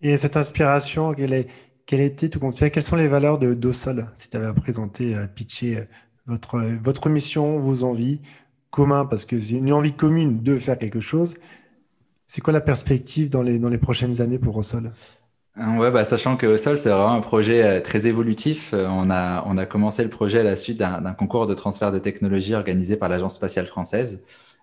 Et 0.00 0.16
cette 0.16 0.36
inspiration, 0.36 1.14
quelle 1.14 1.34
est, 1.34 1.48
quel 1.92 2.00
était 2.00 2.30
tout 2.30 2.40
compte 2.40 2.56
Quelles 2.56 2.82
sont 2.82 2.96
les 2.96 3.06
valeurs 3.06 3.38
de 3.38 3.52
Dossol 3.52 4.06
Si 4.14 4.30
tu 4.30 4.38
avais 4.38 4.46
à 4.46 4.54
présenter, 4.54 5.14
à 5.14 5.26
pitcher 5.26 5.76
euh, 5.76 5.84
votre, 6.26 6.58
votre 6.82 7.10
mission, 7.10 7.58
vos 7.58 7.82
envies 7.82 8.22
communes, 8.70 9.06
parce 9.10 9.26
que 9.26 9.38
c'est 9.38 9.52
une 9.52 9.70
envie 9.74 9.92
commune 9.92 10.42
de 10.42 10.58
faire 10.58 10.78
quelque 10.78 11.00
chose. 11.00 11.34
C'est 12.26 12.40
quoi 12.40 12.54
la 12.54 12.62
perspective 12.62 13.28
dans 13.28 13.42
les, 13.42 13.58
dans 13.58 13.68
les 13.68 13.76
prochaines 13.76 14.22
années 14.22 14.38
pour 14.38 14.56
Ossol 14.56 14.90
euh, 15.58 15.76
Ouais, 15.76 15.90
bah, 15.90 16.04
sachant 16.04 16.38
que 16.38 16.46
Ossol, 16.46 16.78
c'est 16.78 16.88
vraiment 16.88 17.12
un 17.12 17.20
projet 17.20 17.62
euh, 17.62 17.82
très 17.82 18.06
évolutif. 18.06 18.72
On 18.72 19.10
a, 19.10 19.44
on 19.46 19.58
a 19.58 19.66
commencé 19.66 20.02
le 20.02 20.08
projet 20.08 20.40
à 20.40 20.44
la 20.44 20.56
suite 20.56 20.78
d'un 20.78 21.12
concours 21.12 21.46
de 21.46 21.52
transfert 21.52 21.92
de 21.92 21.98
technologie 21.98 22.54
organisé 22.54 22.96
par 22.96 23.10
l'Agence 23.10 23.34
spatiale 23.34 23.66
française. 23.66 24.22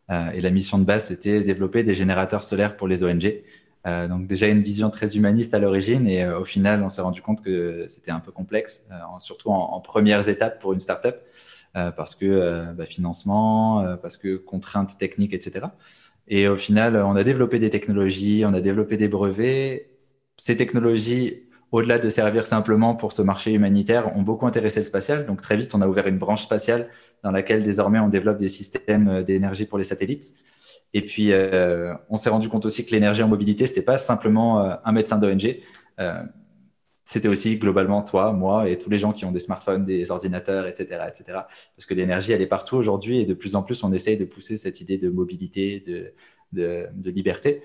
et 0.09 0.41
la 0.41 0.49
mission 0.49 0.79
de 0.79 0.83
base, 0.83 1.05
c'était 1.05 1.43
développer 1.43 1.83
des 1.83 1.93
générateurs 1.93 2.41
solaires 2.41 2.75
pour 2.75 2.87
les 2.87 3.03
ONG. 3.03 3.43
Euh, 3.87 4.07
donc 4.07 4.27
déjà 4.27 4.47
une 4.47 4.61
vision 4.61 4.89
très 4.89 5.15
humaniste 5.15 5.53
à 5.53 5.59
l'origine 5.59 6.05
et 6.05 6.23
euh, 6.23 6.39
au 6.39 6.45
final 6.45 6.83
on 6.83 6.89
s'est 6.89 7.01
rendu 7.01 7.21
compte 7.21 7.41
que 7.41 7.85
c'était 7.87 8.11
un 8.11 8.19
peu 8.19 8.31
complexe, 8.31 8.85
euh, 8.91 8.95
surtout 9.19 9.51
en, 9.51 9.79
premières 9.79 10.27
étapes 10.27 10.59
pour 10.59 10.73
une 10.73 10.79
startup, 10.79 11.15
parce 11.73 12.15
que 12.15 12.73
bah, 12.73 12.85
financement, 12.85 13.97
parce 14.01 14.17
que 14.17 14.35
contraintes 14.35 14.97
techniques, 14.97 15.33
etc. 15.33 15.67
Et 16.27 16.47
au 16.47 16.57
final 16.57 16.97
on 16.97 17.15
a 17.15 17.23
développé 17.23 17.59
des 17.59 17.69
technologies, 17.69 18.43
on 18.45 18.53
a 18.53 18.61
développé 18.61 18.97
des 18.97 19.07
brevets. 19.07 19.89
Ces 20.37 20.57
technologies, 20.57 21.43
au-delà 21.71 21.99
de 21.99 22.09
servir 22.09 22.45
simplement 22.45 22.95
pour 22.95 23.13
ce 23.13 23.21
marché 23.21 23.53
humanitaire, 23.53 24.15
ont 24.17 24.23
beaucoup 24.23 24.47
intéressé 24.47 24.79
le 24.79 24.85
spatial. 24.85 25.25
Donc 25.25 25.41
très 25.41 25.57
vite 25.57 25.73
on 25.75 25.81
a 25.81 25.87
ouvert 25.87 26.07
une 26.07 26.17
branche 26.17 26.43
spatiale 26.43 26.89
dans 27.23 27.31
laquelle 27.31 27.63
désormais 27.63 27.99
on 27.99 28.09
développe 28.09 28.37
des 28.37 28.49
systèmes 28.49 29.23
d'énergie 29.23 29.65
pour 29.65 29.77
les 29.77 29.83
satellites. 29.85 30.35
Et 30.93 31.05
puis, 31.05 31.31
euh, 31.31 31.93
on 32.09 32.17
s'est 32.17 32.29
rendu 32.29 32.49
compte 32.49 32.65
aussi 32.65 32.85
que 32.85 32.91
l'énergie 32.91 33.21
en 33.21 33.27
mobilité, 33.27 33.67
c'était 33.67 33.81
pas 33.81 33.97
simplement 33.97 34.63
euh, 34.63 34.75
un 34.83 34.91
médecin 34.91 35.17
d'ONG. 35.17 35.59
Euh, 35.99 36.23
c'était 37.05 37.27
aussi 37.27 37.57
globalement 37.57 38.03
toi, 38.03 38.33
moi 38.33 38.69
et 38.69 38.77
tous 38.77 38.89
les 38.89 38.99
gens 38.99 39.13
qui 39.13 39.25
ont 39.25 39.31
des 39.31 39.39
smartphones, 39.39 39.83
des 39.85 40.11
ordinateurs, 40.11 40.67
etc., 40.67 41.01
etc. 41.07 41.23
Parce 41.75 41.85
que 41.87 41.93
l'énergie, 41.95 42.31
elle 42.31 42.41
est 42.41 42.47
partout 42.47 42.75
aujourd'hui 42.75 43.19
et 43.19 43.25
de 43.25 43.33
plus 43.33 43.55
en 43.55 43.63
plus, 43.63 43.83
on 43.83 43.91
essaye 43.91 44.17
de 44.17 44.25
pousser 44.25 44.57
cette 44.57 44.79
idée 44.81 44.97
de 44.97 45.09
mobilité, 45.09 45.83
de, 45.87 46.13
de, 46.51 47.09
liberté. 47.09 47.63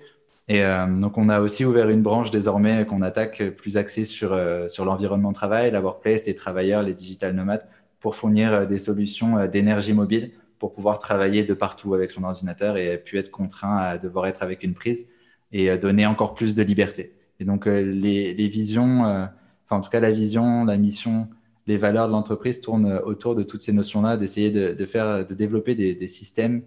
Et 0.49 0.63
donc, 0.63 1.19
on 1.19 1.29
a 1.29 1.41
aussi 1.41 1.65
ouvert 1.67 1.91
une 1.91 2.01
branche 2.01 2.31
désormais 2.31 2.87
qu'on 2.87 3.03
attaque 3.03 3.43
plus 3.51 3.77
axée 3.77 4.07
sur, 4.07 4.39
sur 4.69 4.87
l'environnement 4.87 5.31
de 5.31 5.35
travail, 5.35 5.71
la 5.71 5.83
workplace, 5.83 6.25
les 6.25 6.35
travailleurs, 6.35 6.83
les 6.83 6.95
digital 6.95 7.35
nomades, 7.35 7.67
pour 8.01 8.17
fournir 8.17 8.67
des 8.67 8.79
solutions 8.79 9.47
d'énergie 9.47 9.93
mobile 9.93 10.33
pour 10.59 10.73
pouvoir 10.73 10.99
travailler 10.99 11.45
de 11.45 11.55
partout 11.55 11.95
avec 11.95 12.11
son 12.11 12.25
ordinateur 12.25 12.77
et 12.77 12.99
puis 12.99 13.19
être 13.19 13.31
contraint 13.31 13.77
à 13.77 13.99
devoir 13.99 14.27
être 14.27 14.43
avec 14.43 14.63
une 14.63 14.75
prise 14.75 15.09
et 15.53 15.71
euh, 15.71 15.79
donner 15.79 16.07
encore 16.07 16.35
plus 16.35 16.55
de 16.55 16.63
liberté. 16.63 17.15
Et 17.41 17.45
donc 17.45 17.67
euh, 17.67 17.83
les, 17.83 18.35
les 18.35 18.49
visions, 18.49 19.07
euh, 19.07 19.25
enfin 19.65 19.77
en 19.77 19.81
tout 19.81 19.91
cas 19.91 20.01
la 20.01 20.13
vision, 20.13 20.65
la 20.65 20.77
mission, 20.77 21.29
les 21.67 21.77
valeurs 21.77 22.09
de 22.09 22.13
l'entreprise 22.13 22.61
tournent 22.61 23.01
autour 23.05 23.35
de 23.35 23.43
toutes 23.43 23.63
ces 23.63 23.73
notions-là, 23.73 24.17
d'essayer 24.17 24.51
de, 24.51 24.85
faire, 24.85 25.27
de 25.27 25.35
développer 25.35 25.75
des, 25.75 26.09
systèmes 26.09 26.63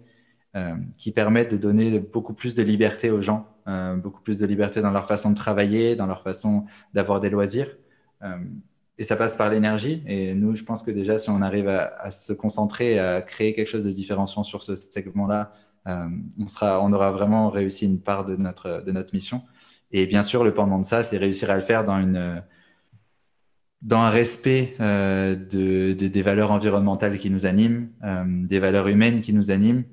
qui 0.98 1.12
permettent 1.12 1.52
de 1.52 1.56
donner 1.56 2.00
beaucoup 2.00 2.34
plus 2.34 2.56
de 2.56 2.64
liberté 2.64 3.08
aux 3.12 3.20
gens, 3.20 3.46
beaucoup 4.02 4.20
plus 4.20 4.40
de 4.40 4.46
liberté 4.46 4.82
dans 4.82 4.90
leur 4.90 5.06
façon 5.06 5.30
de 5.30 5.36
travailler, 5.36 5.94
dans 5.94 6.06
leur 6.06 6.24
façon 6.24 6.64
d'avoir 6.94 7.20
des 7.20 7.30
loisirs. 7.30 7.76
Et 8.98 9.04
ça 9.04 9.16
passe 9.16 9.36
par 9.36 9.48
l'énergie. 9.50 10.02
Et 10.06 10.34
nous, 10.34 10.54
je 10.54 10.64
pense 10.64 10.82
que 10.82 10.90
déjà, 10.90 11.18
si 11.18 11.30
on 11.30 11.40
arrive 11.40 11.68
à, 11.68 12.10
se 12.10 12.32
concentrer, 12.32 12.98
à 12.98 13.22
créer 13.22 13.54
quelque 13.54 13.68
chose 13.68 13.84
de 13.84 13.92
différenciant 13.92 14.42
sur 14.42 14.62
ce 14.62 14.74
segment-là, 14.74 15.52
euh, 15.86 16.08
on, 16.38 16.66
on 16.66 16.92
aura 16.92 17.12
vraiment 17.12 17.48
réussi 17.48 17.86
une 17.86 18.00
part 18.00 18.24
de 18.24 18.36
notre, 18.36 18.82
de 18.84 18.92
notre 18.92 19.14
mission. 19.14 19.42
Et 19.92 20.06
bien 20.06 20.22
sûr, 20.22 20.44
le 20.44 20.52
pendant 20.52 20.78
de 20.78 20.84
ça, 20.84 21.04
c'est 21.04 21.16
réussir 21.16 21.50
à 21.50 21.56
le 21.56 21.62
faire 21.62 21.84
dans 21.84 21.98
une 21.98 22.42
dans 23.82 24.00
un 24.00 24.10
respect 24.10 24.74
euh, 24.80 25.36
de, 25.36 25.92
des 25.92 26.22
valeurs 26.22 26.50
environnementales 26.50 27.18
qui 27.18 27.30
nous 27.30 27.46
animent, 27.46 27.88
euh, 28.04 28.24
des 28.26 28.58
valeurs 28.58 28.88
humaines 28.88 29.20
qui 29.20 29.32
nous 29.32 29.50
animent, 29.50 29.84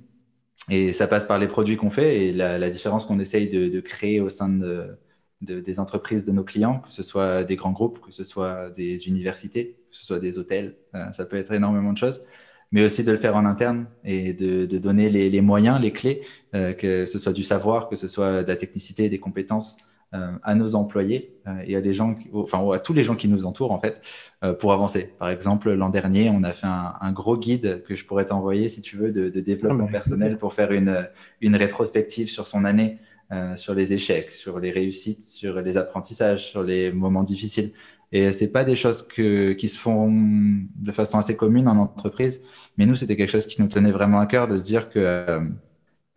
et 0.70 0.94
ça 0.94 1.08
passe 1.08 1.28
par 1.28 1.38
les 1.38 1.48
produits 1.48 1.78
qu'on 1.78 1.92
fait 1.92 2.26
et 2.26 2.34
la, 2.34 2.70
différence 2.70 3.06
qu'on 3.06 3.20
essaye 3.20 3.50
de, 3.50 3.80
créer 3.82 4.20
au 4.20 4.30
sein 4.30 4.50
de, 4.50 4.98
des 5.42 5.80
entreprises 5.80 6.26
de 6.26 6.32
nos 6.32 6.44
clients, 6.44 6.80
que 6.80 6.92
ce 6.92 7.04
soit 7.04 7.44
des 7.44 7.56
grands 7.56 7.72
groupes, 7.72 8.00
que 8.02 8.12
ce 8.12 8.24
soit 8.24 8.70
des 8.70 9.08
universités, 9.08 9.78
que 9.92 9.98
ce 9.98 10.06
soit 10.06 10.20
des 10.20 10.38
hôtels, 10.38 10.76
euh, 10.96 11.12
ça 11.12 11.26
peut 11.26 11.38
être 11.38 11.52
énormément 11.52 11.94
de 11.94 11.98
choses, 11.98 12.22
mais 12.72 12.84
aussi 12.84 13.04
de 13.04 13.12
le 13.12 13.18
faire 13.18 13.36
en 13.36 13.46
interne 13.46 13.88
et 14.04 14.34
de, 14.34 14.66
donner 14.78 15.10
les, 15.10 15.42
moyens, 15.42 15.80
les 15.80 15.92
clés, 15.92 16.22
euh, 16.54 16.74
que 16.74 17.06
ce 17.06 17.20
soit 17.20 17.34
du 17.34 17.44
savoir, 17.44 17.90
que 17.90 17.96
ce 17.96 18.08
soit 18.08 18.44
de 18.44 18.48
la 18.48 18.56
technicité, 18.56 19.10
des 19.10 19.20
compétences 19.20 19.78
euh, 20.14 20.32
à 20.44 20.56
nos 20.56 20.76
employés 20.76 21.36
et 21.66 21.76
à 21.76 21.92
gens, 21.92 22.16
enfin 22.34 22.70
à 22.72 22.80
tous 22.80 22.94
les 22.94 23.04
gens 23.04 23.16
qui 23.16 23.28
nous 23.28 23.46
entourent 23.46 23.72
en 23.72 23.80
fait, 23.80 24.02
pour 24.60 24.72
avancer. 24.72 25.14
Par 25.20 25.30
exemple, 25.30 25.72
l'an 25.74 25.90
dernier, 25.90 26.30
on 26.30 26.44
a 26.44 26.54
fait 26.54 26.68
un, 26.68 27.12
gros 27.12 27.38
guide 27.38 27.84
que 27.84 27.96
je 27.96 28.06
pourrais 28.06 28.26
t'envoyer 28.26 28.68
si 28.68 28.82
tu 28.82 28.98
veux 28.98 29.12
de, 29.12 29.40
développement 29.40 29.88
ah, 29.90 29.92
personnel 29.92 30.38
pour 30.38 30.54
faire 30.54 30.72
une, 30.72 31.08
une 31.42 31.56
rétrospective 31.56 32.30
sur 32.30 32.48
son 32.48 32.66
année. 32.66 33.00
Euh, 33.32 33.56
sur 33.56 33.74
les 33.74 33.92
échecs, 33.92 34.32
sur 34.32 34.60
les 34.60 34.70
réussites, 34.70 35.24
sur 35.24 35.60
les 35.60 35.78
apprentissages, 35.78 36.46
sur 36.48 36.62
les 36.62 36.92
moments 36.92 37.24
difficiles. 37.24 37.72
Et 38.12 38.32
c'est 38.32 38.52
pas 38.52 38.64
des 38.64 38.76
choses 38.76 39.02
que, 39.08 39.54
qui 39.54 39.68
se 39.68 39.80
font 39.80 40.12
de 40.12 40.92
façon 40.92 41.18
assez 41.18 41.36
commune 41.36 41.68
en 41.68 41.78
entreprise, 41.78 42.44
mais 42.78 42.86
nous, 42.86 42.96
c'était 42.96 43.16
quelque 43.16 43.32
chose 43.32 43.48
qui 43.48 43.60
nous 43.62 43.68
tenait 43.68 43.92
vraiment 43.92 44.20
à 44.20 44.28
cœur 44.28 44.48
de 44.48 44.56
se 44.56 44.64
dire 44.66 44.90
que 44.90 45.00
euh, 45.00 45.40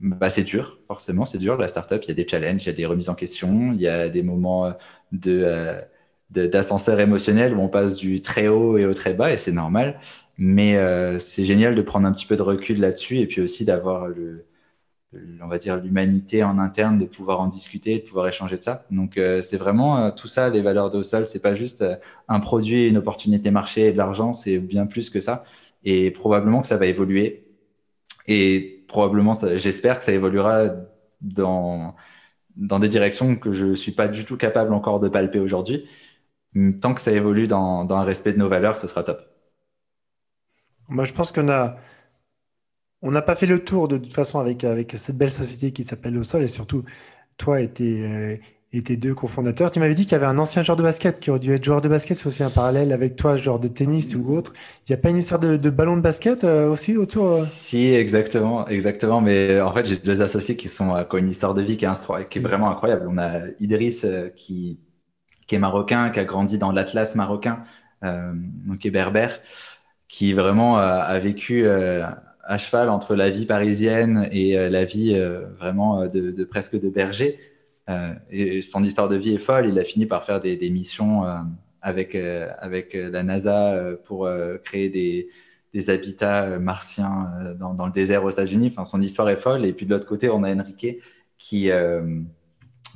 bah, 0.01 0.29
c'est 0.29 0.45
dur, 0.45 0.79
forcément, 0.87 1.25
c'est 1.25 1.39
dur. 1.39 1.57
La 1.57 1.69
startup, 1.69 2.05
il 2.05 2.09
y 2.09 2.11
a 2.11 2.15
des 2.15 2.29
challenges, 2.29 2.65
il 2.65 2.67
y 2.67 2.71
a 2.71 2.75
des 2.75 2.85
remises 2.87 3.09
en 3.09 3.15
question, 3.15 3.73
il 3.73 3.81
y 3.81 3.89
a 3.89 4.11
des 4.11 4.23
moments 4.23 4.75
de, 5.13 5.43
euh, 5.45 5.81
d'ascenseur 6.31 7.01
émotionnel 7.01 7.55
où 7.57 7.61
on 7.61 7.69
passe 7.69 7.97
du 7.97 8.21
très 8.21 8.49
haut 8.49 8.77
et 8.77 8.85
au 8.85 8.93
très 8.95 9.15
bas, 9.15 9.33
et 9.33 9.39
c'est 9.39 9.53
normal. 9.53 9.99
Mais 10.37 10.77
c'est 11.21 11.45
génial 11.45 11.75
de 11.75 11.83
prendre 11.83 12.07
un 12.07 12.13
petit 12.13 12.27
peu 12.27 12.37
de 12.37 12.43
recul 12.43 12.81
là-dessus 12.81 13.19
et 13.19 13.27
puis 13.27 13.41
aussi 13.41 13.65
d'avoir 13.65 14.09
le, 14.09 14.45
on 15.41 15.49
va 15.49 15.59
dire 15.59 15.77
l'humanité 15.77 16.45
en 16.45 16.59
interne 16.59 16.99
de 16.99 17.07
pouvoir 17.07 17.41
en 17.41 17.49
discuter 17.49 17.99
de 17.99 18.05
pouvoir 18.05 18.29
échanger 18.29 18.59
de 18.59 18.63
ça. 18.63 18.85
Donc 18.91 19.17
euh, 19.17 19.43
c'est 19.43 19.57
vraiment 19.57 19.99
euh, 19.99 20.11
tout 20.11 20.29
ça 20.29 20.51
les 20.51 20.61
valeurs 20.61 20.91
de 20.91 21.03
sol 21.03 21.27
c'est 21.27 21.41
pas 21.41 21.55
juste 21.55 21.83
euh, 21.83 21.97
un 22.29 22.41
produit 22.41 22.89
une 22.89 22.99
opportunité 22.99 23.51
marché 23.51 23.89
et 23.89 23.93
de 23.93 23.99
l'argent 23.99 24.33
c'est 24.33 24.59
bien 24.59 24.87
plus 24.87 25.11
que 25.11 25.21
ça. 25.21 25.45
Et 25.85 26.11
probablement 26.11 26.61
que 26.61 26.67
ça 26.67 26.77
va 26.77 26.87
évoluer. 26.87 27.47
Et 28.27 28.85
probablement 28.89 29.35
j'espère 29.57 29.99
que 29.99 30.05
ça 30.05 30.13
évoluera 30.13 30.71
dans 31.21 31.95
dans 32.57 32.79
des 32.79 32.89
directions 32.89 33.37
que 33.37 33.53
je 33.53 33.75
suis 33.75 33.93
pas 33.93 34.09
du 34.09 34.25
tout 34.25 34.37
capable 34.37 34.75
encore 34.75 35.01
de 35.01 35.09
palper 35.09 35.39
aujourd'hui. 35.41 35.89
Tant 36.83 36.95
que 36.95 37.01
ça 37.01 37.13
évolue 37.13 37.47
dans, 37.47 37.85
dans 37.85 37.97
un 37.97 38.05
respect 38.05 38.33
de 38.33 38.39
nos 38.39 38.49
valeurs 38.49 38.79
ce 38.79 38.87
sera 38.87 39.03
top. 39.05 39.21
Moi 40.89 41.05
je 41.05 41.13
pense 41.13 41.33
qu'on 41.33 41.49
a 41.49 41.77
on 43.03 43.11
n'a 43.11 43.23
pas 43.23 43.37
fait 43.37 43.47
le 43.47 43.65
tour 43.65 43.89
de 43.89 43.97
toute 43.97 44.13
façon 44.13 44.39
avec, 44.39 44.65
avec 44.65 44.95
cette 44.97 45.17
belle 45.17 45.31
société 45.31 45.73
qui 45.73 45.85
s'appelle 45.85 46.15
Le 46.15 46.23
Sol 46.23 46.43
et 46.43 46.49
surtout 46.49 46.85
toi 47.37 47.61
et 47.61 47.69
tes, 47.69 48.05
euh, 48.05 48.37
deux 48.73 49.15
cofondateurs. 49.15 49.71
Tu 49.71 49.79
m'avais 49.79 49.95
dit 49.95 50.03
qu'il 50.03 50.13
y 50.13 50.17
avait 50.17 50.27
un 50.27 50.39
ancien 50.39 50.63
joueur 50.63 50.77
de 50.77 50.83
basket 50.83 51.21
qui 51.21 51.31
aurait 51.31 51.39
dû 51.39 51.53
être 51.53 51.65
joueur 51.65 51.81
de 51.81 51.89
basket, 51.89 52.19
c'est 52.19 52.27
aussi 52.27 52.43
un 52.43 52.51
parallèle 52.51 52.93
avec 52.93 53.17
toi, 53.17 53.37
joueur 53.37 53.61
de 53.61 53.69
tennis 53.69 54.15
ou 54.15 54.35
autre. 54.35 54.53
Il 54.87 54.93
n'y 54.93 54.95
a 54.95 54.99
pas 54.99 55.11
une 55.11 55.17
histoire 55.17 55.41
de, 55.41 55.71
ballon 55.71 55.97
de 55.97 56.03
basket 56.03 56.45
euh, 56.45 56.69
aussi 56.69 56.97
autour 56.97 57.27
euh? 57.29 57.45
Si, 57.47 57.87
exactement, 57.87 58.67
exactement. 58.69 59.21
Mais 59.21 59.61
en 59.61 59.73
fait, 59.73 59.87
j'ai 59.87 59.97
deux 59.97 60.21
associés 60.21 60.57
qui 60.57 60.69
sont 60.69 60.93
qui 61.09 61.15
ont 61.15 61.19
une 61.19 61.29
histoire 61.29 61.55
de 61.55 61.63
vie 61.63 61.77
qui 61.77 61.85
est, 61.87 62.29
qui 62.29 62.39
est 62.41 62.43
vraiment 62.43 62.71
incroyable. 62.71 63.07
On 63.09 63.17
a 63.17 63.43
Idriss 63.61 64.05
qui, 64.37 64.81
qui 65.47 65.55
est 65.55 65.59
marocain, 65.59 66.11
qui 66.11 66.21
a 66.21 66.25
grandi 66.25 66.59
dans 66.59 66.73
l'Atlas 66.73 67.15
marocain, 67.15 67.63
donc 68.03 68.79
qui 68.79 68.89
est 68.89 68.91
berbère, 68.91 69.41
qui 70.09 70.33
vraiment 70.33 70.77
a, 70.79 71.19
vécu 71.19 71.67
à 72.49 72.57
cheval 72.57 72.89
entre 72.89 73.15
la 73.15 73.29
vie 73.29 73.45
parisienne 73.45 74.27
et 74.33 74.59
euh, 74.59 74.71
la 74.71 74.85
vie 74.85 75.13
euh, 75.15 75.47
vraiment 75.59 76.01
euh, 76.01 76.09
de, 76.09 76.45
presque 76.45 76.81
de 76.81 76.89
berger. 76.89 77.39
et 78.31 78.63
son 78.63 78.83
histoire 78.83 79.09
de 79.09 79.17
vie 79.17 79.35
est 79.35 79.39
folle. 79.39 79.67
Il 79.69 79.79
a 79.79 79.85
fini 79.85 80.07
par 80.07 80.25
faire 80.25 80.41
des, 80.41 80.71
missions 80.71 81.25
avec, 81.81 82.15
avec 82.15 82.93
la 82.93 83.23
NASA 83.23 83.97
pour 84.05 84.29
créer 84.63 84.91
des, 84.91 85.91
habitats 85.91 86.59
martiens 86.59 87.31
dans, 87.59 87.87
le 87.87 87.93
désert 87.93 88.25
aux 88.25 88.31
États-Unis. 88.31 88.67
Enfin, 88.67 88.85
son 88.85 89.01
histoire 89.01 89.31
est 89.31 89.39
folle. 89.39 89.65
Et 89.65 89.73
puis 89.73 89.87
de 89.87 89.91
l'autre 89.91 90.07
côté, 90.07 90.29
on 90.29 90.43
a 90.43 90.55
Enrique 90.55 90.99
qui, 91.39 91.71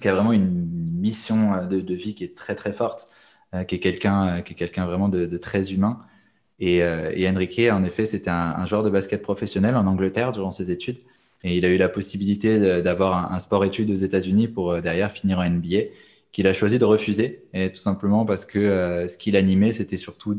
qui 0.03 0.09
a 0.09 0.15
vraiment 0.15 0.35
une 0.35 0.67
mission 1.01 1.67
de, 1.67 1.95
vie 1.95 2.15
qui 2.15 2.25
est 2.25 2.37
très 2.37 2.55
très 2.55 2.75
forte, 2.75 3.09
qui 3.67 3.77
est 3.77 3.81
quelqu'un 3.81 4.43
qui 4.43 4.53
est 4.53 4.57
quelqu'un 4.57 4.85
vraiment 4.85 5.09
de, 5.09 5.39
très 5.39 5.73
humain. 5.73 6.01
Et, 6.63 6.81
euh, 6.81 7.11
et 7.17 7.29
Enrique, 7.29 7.61
en 7.73 7.83
effet, 7.83 8.07
c'était 8.07 8.31
un, 8.31 8.65
joueur 8.67 8.85
de 8.85 8.89
basket 8.89 9.21
professionnel 9.21 9.75
en 9.75 9.85
Angleterre 9.85 10.31
durant 10.31 10.53
ses 10.53 10.71
études. 10.71 10.99
Et 11.43 11.57
il 11.59 11.65
a 11.65 11.69
eu 11.69 11.77
la 11.77 11.89
possibilité 11.89 12.83
d'avoir 12.83 13.33
un, 13.33 13.39
sport-études 13.41 13.91
aux 13.91 13.97
États-Unis 13.97 14.47
pour 14.47 14.71
euh, 14.71 14.81
derrière 14.81 15.11
finir 15.11 15.41
en 15.41 15.51
NBA, 15.51 15.91
qu'il 16.31 16.47
a 16.47 16.55
choisi 16.55 16.79
de 16.79 16.85
refuser. 16.85 17.43
Et 17.53 17.73
tout 17.73 17.81
simplement 17.81 18.25
parce 18.25 18.45
que 18.45 18.61
euh, 18.61 19.09
ce 19.09 19.19
qui 19.19 19.33
l'animait, 19.33 19.73
c'était 19.73 19.97
surtout 19.97 20.37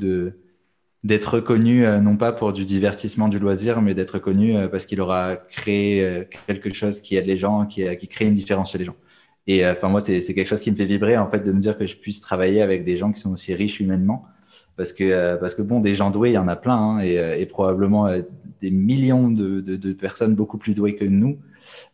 d'être 1.03 1.25
reconnu 1.25 1.85
non 2.01 2.15
pas 2.15 2.31
pour 2.31 2.53
du 2.53 2.63
divertissement, 2.63 3.27
du 3.27 3.37
loisir, 3.37 3.81
mais 3.81 3.93
d'être 3.93 4.17
connu 4.17 4.55
parce 4.71 4.85
qu'il 4.85 5.01
aura 5.01 5.35
créé 5.35 6.25
quelque 6.47 6.73
chose 6.73 7.01
qui 7.01 7.17
aide 7.17 7.27
les 7.27 7.37
gens, 7.37 7.65
qui, 7.65 7.83
qui 7.97 8.07
crée 8.07 8.25
une 8.25 8.33
différence 8.33 8.71
chez 8.71 8.77
les 8.77 8.85
gens. 8.85 8.95
Et 9.45 9.67
enfin 9.67 9.89
moi, 9.89 9.99
c'est 9.99 10.21
quelque 10.33 10.47
chose 10.47 10.61
qui 10.61 10.71
me 10.71 10.77
fait 10.77 10.85
vibrer 10.85 11.17
en 11.17 11.29
fait 11.29 11.41
de 11.41 11.51
me 11.51 11.59
dire 11.59 11.77
que 11.77 11.85
je 11.85 11.97
puisse 11.97 12.21
travailler 12.21 12.61
avec 12.61 12.85
des 12.85 12.95
gens 12.95 13.11
qui 13.11 13.19
sont 13.19 13.33
aussi 13.33 13.53
riches 13.53 13.81
humainement 13.81 14.25
parce 14.75 14.91
que 14.91 15.03
euh, 15.03 15.37
parce 15.37 15.53
que 15.55 15.61
bon 15.61 15.79
des 15.79 15.95
gens 15.95 16.09
doués 16.09 16.31
il 16.31 16.33
y 16.33 16.37
en 16.37 16.47
a 16.47 16.55
plein 16.55 16.75
hein, 16.75 16.99
et, 16.99 17.19
euh, 17.19 17.37
et, 17.37 17.45
probablement 17.45 18.07
euh, 18.07 18.21
des 18.61 18.71
millions 18.71 19.29
de, 19.29 19.93
personnes 19.93 20.35
beaucoup 20.35 20.57
plus 20.57 20.73
douées 20.73 20.95
que 20.95 21.05
nous. 21.05 21.39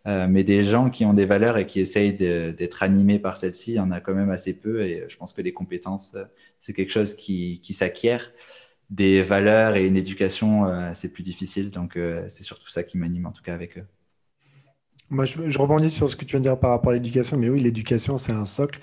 Mais 0.06 0.44
des 0.44 0.64
gens 0.64 0.90
qui 0.90 1.06
ont 1.06 1.14
des 1.14 1.26
valeurs 1.26 1.58
et 1.58 1.68
qui 1.68 1.80
essayent 1.80 2.14
d'être 2.14 2.82
animés 2.84 3.20
par 3.20 3.38
celles-ci 3.38 3.72
il 3.74 3.76
y 3.76 3.80
en 3.80 3.92
a 3.92 4.00
quand 4.02 4.16
même 4.16 4.32
assez 4.32 4.54
peu 4.54 4.82
et 4.82 5.06
je 5.08 5.16
pense 5.18 5.34
que 5.34 5.42
les 5.42 5.54
compétences 5.54 6.16
c'est 6.60 6.74
quelque 6.74 6.92
chose 6.92 7.16
qui, 7.16 7.60
qui 7.62 7.74
s'acquiert. 7.74 8.32
Des 8.90 9.22
valeurs 9.22 9.76
et 9.76 9.86
une 9.86 9.98
éducation 9.98 10.66
c'est 10.94 11.14
plus 11.14 11.24
difficile 11.24 11.70
donc 11.70 12.00
c'est 12.28 12.44
surtout 12.44 12.70
ça 12.70 12.84
qui 12.84 12.98
m'anime 12.98 13.28
en 13.28 13.32
tout 13.32 13.44
cas 13.44 13.54
avec 13.54 13.78
eux. 13.78 13.86
Moi, 15.12 15.26
je, 15.26 15.58
rebondis 15.58 15.90
sur 15.90 16.08
ce 16.08 16.16
que 16.16 16.24
tu 16.24 16.32
viens 16.32 16.40
de 16.40 16.46
dire 16.46 16.60
par 16.60 16.70
rapport 16.70 16.92
à 16.92 16.94
l'éducation, 16.94 17.36
mais 17.36 17.50
oui, 17.50 17.60
l'éducation, 17.60 18.20
c'est 18.20 18.32
un 18.32 18.46
socle 18.46 18.80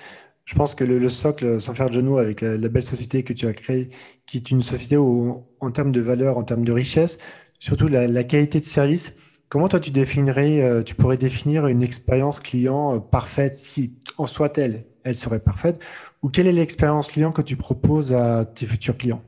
je 0.47 0.55
pense 0.55 0.77
que 0.77 0.85
le, 0.85 1.09
socle, 1.09 1.61
sans 1.61 1.75
faire 1.75 1.89
de 1.91 1.95
genou, 1.95 2.19
avec 2.19 2.41
la, 2.41 2.57
belle 2.69 2.85
société 2.85 3.25
que 3.25 3.33
tu 3.33 3.49
as 3.49 3.53
créée, 3.53 3.91
qui 4.27 4.37
est 4.37 4.51
une 4.51 4.63
société 4.63 4.97
où, 4.97 5.45
en 5.61 5.71
termes 5.73 5.91
de 5.91 6.01
valeur, 6.01 6.39
en 6.39 6.45
termes 6.45 6.65
de 6.65 6.73
richesse, 6.73 7.19
surtout 7.59 7.89
la, 7.89 8.25
qualité 8.25 8.61
de 8.61 8.65
service, 8.65 9.13
comment 9.49 9.69
toi 9.69 9.81
tu 9.81 9.91
définirais, 9.91 10.63
euh, 10.63 10.83
tu 10.85 10.95
pourrais 10.95 11.17
définir 11.17 11.67
une 11.67 11.83
expérience 11.83 12.39
client 12.39 12.95
euh, 12.95 13.01
parfaite, 13.01 13.55
si 13.55 13.99
en 14.19 14.29
soit-elle, 14.29 14.87
elle 15.03 15.17
serait 15.17 15.41
parfaite, 15.41 15.81
ou 16.23 16.29
quelle 16.29 16.47
est 16.47 16.53
l'expérience 16.53 17.09
client 17.09 17.33
que 17.33 17.43
tu 17.43 17.57
proposes 17.57 18.13
à 18.13 18.45
tes 18.45 18.67
futurs 18.67 18.97
clients? 18.97 19.23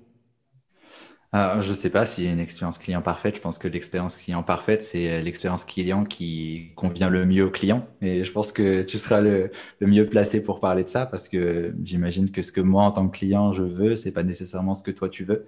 Je 1.35 1.69
ne 1.69 1.75
sais 1.75 1.91
pas 1.91 2.07
s'il 2.07 2.25
y 2.25 2.29
a 2.29 2.33
une 2.33 2.41
expérience 2.41 2.79
client 2.79 3.03
parfaite. 3.03 3.37
Je 3.37 3.41
pense 3.41 3.59
que 3.59 3.69
l'expérience 3.69 4.17
client 4.17 4.43
parfaite, 4.43 4.83
c'est 4.83 5.11
euh, 5.11 5.21
l'expérience 5.21 5.65
client 5.65 6.05
qui 6.05 6.73
convient 6.75 7.11
le 7.11 7.27
mieux 7.27 7.45
au 7.45 7.51
client. 7.51 7.87
Et 8.01 8.25
je 8.25 8.33
pense 8.33 8.51
que 8.51 8.83
tu 8.83 8.99
seras 8.99 9.21
le, 9.21 9.51
mieux 9.81 10.07
placé 10.09 10.43
pour 10.43 10.61
parler 10.61 10.85
de 10.85 10.89
ça 10.89 11.05
parce 11.05 11.29
que 11.29 11.75
j'imagine 11.85 12.31
que 12.31 12.43
ce 12.43 12.51
que 12.51 12.63
moi, 12.63 12.85
en 12.85 12.93
tant 12.93 13.09
que 13.09 13.17
client, 13.17 13.53
je 13.53 13.63
veux, 13.63 13.95
c'est 13.97 14.13
pas 14.13 14.23
nécessairement 14.23 14.75
ce 14.75 14.83
que 14.83 14.91
toi, 14.91 15.09
tu 15.09 15.25
veux. 15.25 15.47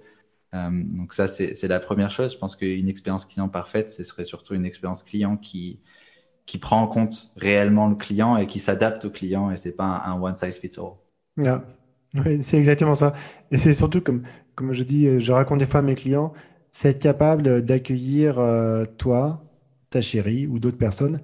Euh, 0.53 0.69
donc 0.71 1.13
ça, 1.13 1.27
c'est 1.27 1.67
la 1.67 1.79
première 1.79 2.11
chose. 2.11 2.33
Je 2.33 2.37
pense 2.37 2.55
qu'une 2.55 2.87
expérience 2.87 3.25
client 3.25 3.49
parfaite, 3.49 3.89
ce 3.89 4.03
serait 4.03 4.25
surtout 4.25 4.53
une 4.53 4.65
expérience 4.65 5.01
client 5.01 5.37
qui, 5.37 5.79
prend 6.59 6.81
en 6.81 6.87
compte 6.87 7.31
réellement 7.37 7.87
le 7.87 7.95
client 7.95 8.35
et 8.37 8.45
qui 8.45 8.59
s'adapte 8.59 9.05
au 9.05 9.09
client 9.09 9.51
et 9.51 9.57
c'est 9.57 9.71
pas 9.71 10.03
un, 10.05 10.21
one 10.21 10.35
size 10.35 10.57
fits 10.57 10.77
all. 10.77 10.95
Yeah. 11.37 11.63
Oui, 12.13 12.43
c'est 12.43 12.57
exactement 12.57 12.95
ça. 12.95 13.13
Et 13.51 13.57
c'est 13.57 13.73
surtout 13.73 14.01
comme, 14.01 14.23
comme 14.55 14.73
je 14.73 14.83
dis, 14.83 15.19
je 15.19 15.31
raconte 15.31 15.59
des 15.59 15.65
fois 15.65 15.79
à 15.79 15.83
mes 15.83 15.95
clients, 15.95 16.33
c'est 16.71 16.89
être 16.89 16.99
capable 16.99 17.61
d'accueillir 17.63 18.39
euh, 18.39 18.85
toi, 18.97 19.43
ta 19.89 20.01
chérie 20.01 20.47
ou 20.47 20.59
d'autres 20.59 20.77
personnes. 20.77 21.21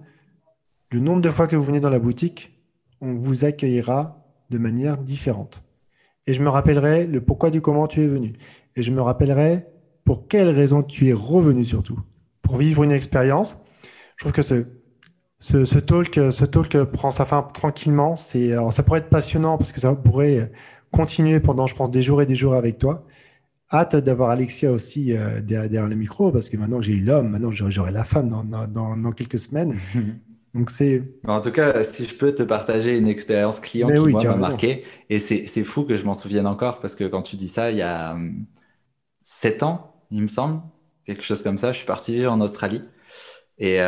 Le 0.92 1.00
nombre 1.00 1.22
de 1.22 1.30
fois 1.30 1.48
que 1.48 1.56
vous 1.56 1.64
venez 1.64 1.80
dans 1.80 1.90
la 1.90 2.00
boutique, 2.00 2.62
on 3.02 3.16
vous 3.16 3.46
accueillera 3.46 4.26
de 4.50 4.58
manière 4.58 4.98
différente. 4.98 5.62
Et 6.26 6.34
je 6.34 6.42
me 6.42 6.50
rappellerai 6.50 7.08
le 7.08 7.22
pourquoi 7.22 7.50
du 7.50 7.62
comment 7.62 7.88
tu 7.88 8.02
es 8.02 8.08
venu. 8.08 8.34
Et 8.76 8.82
je 8.82 8.92
me 8.92 9.02
rappellerai 9.02 9.66
pour 10.06 10.28
quelles 10.28 10.50
raisons 10.50 10.84
tu 10.84 11.08
es 11.08 11.14
revenu 11.14 11.64
surtout. 11.66 12.00
Pour 12.42 12.58
vivre 12.58 12.84
une 12.84 12.92
expérience. 12.92 13.62
Je 14.18 14.24
trouve 14.24 14.32
que 14.32 14.42
ce, 14.42 14.66
ce, 15.38 15.66
ce, 15.66 15.80
talk, 15.80 16.16
ce 16.16 16.46
talk 16.46 16.84
prend 16.86 17.12
sa 17.12 17.26
fin 17.26 17.44
tranquillement. 17.44 18.16
C'est, 18.16 18.54
ça 18.72 18.84
pourrait 18.84 19.00
être 19.00 19.10
passionnant 19.10 19.58
parce 19.58 19.72
que 19.72 19.80
ça 19.80 19.94
pourrait 19.94 20.52
continuer 20.92 21.40
pendant, 21.40 21.68
je 21.68 21.76
pense, 21.76 21.92
des 21.92 22.02
jours 22.02 22.22
et 22.22 22.26
des 22.26 22.36
jours 22.36 22.54
avec 22.54 22.78
toi. 22.78 23.06
Hâte 23.72 23.98
d'avoir 23.98 24.30
Alexia 24.30 24.72
aussi 24.72 25.16
euh, 25.16 25.42
derrière, 25.42 25.88
le 25.88 25.96
micro, 25.96 26.32
parce 26.32 26.48
que 26.48 26.56
maintenant 26.56 26.82
j'ai 26.82 26.94
eu 26.94 27.02
l'homme, 27.02 27.30
maintenant 27.30 27.52
j'aurai 27.52 27.92
la 27.92 28.06
femme 28.06 28.30
dans, 28.30 28.96
dans, 28.96 29.12
quelques 29.12 29.40
semaines. 29.40 29.78
Donc 30.54 30.72
c'est. 30.72 31.04
En 31.28 31.42
tout 31.42 31.52
cas, 31.52 31.84
si 31.84 32.06
je 32.06 32.16
peux 32.16 32.34
te 32.34 32.44
partager 32.44 32.98
une 32.98 33.08
expérience 33.08 33.60
client 33.60 33.90
qui 33.90 34.26
m'a 34.26 34.36
marqué, 34.36 34.86
et 35.10 35.20
c'est 35.20 35.64
fou 35.64 35.84
que 35.84 35.98
je 35.98 36.06
m'en 36.06 36.14
souvienne 36.14 36.48
encore, 36.48 36.80
parce 36.80 36.96
que 36.96 37.04
quand 37.04 37.22
tu 37.22 37.36
dis 37.36 37.50
ça, 37.50 37.72
il 37.72 37.78
y 37.78 37.82
a 37.82 38.14
hum, 38.14 38.46
sept 39.22 39.64
ans, 39.64 39.94
il 40.12 40.22
me 40.22 40.30
semble, 40.30 40.62
quelque 41.06 41.24
chose 41.24 41.44
comme 41.44 41.58
ça, 41.58 41.74
je 41.74 41.80
suis 41.80 41.88
parti 41.88 42.26
en 42.26 42.40
Australie. 42.40 42.82
Et 43.60 43.80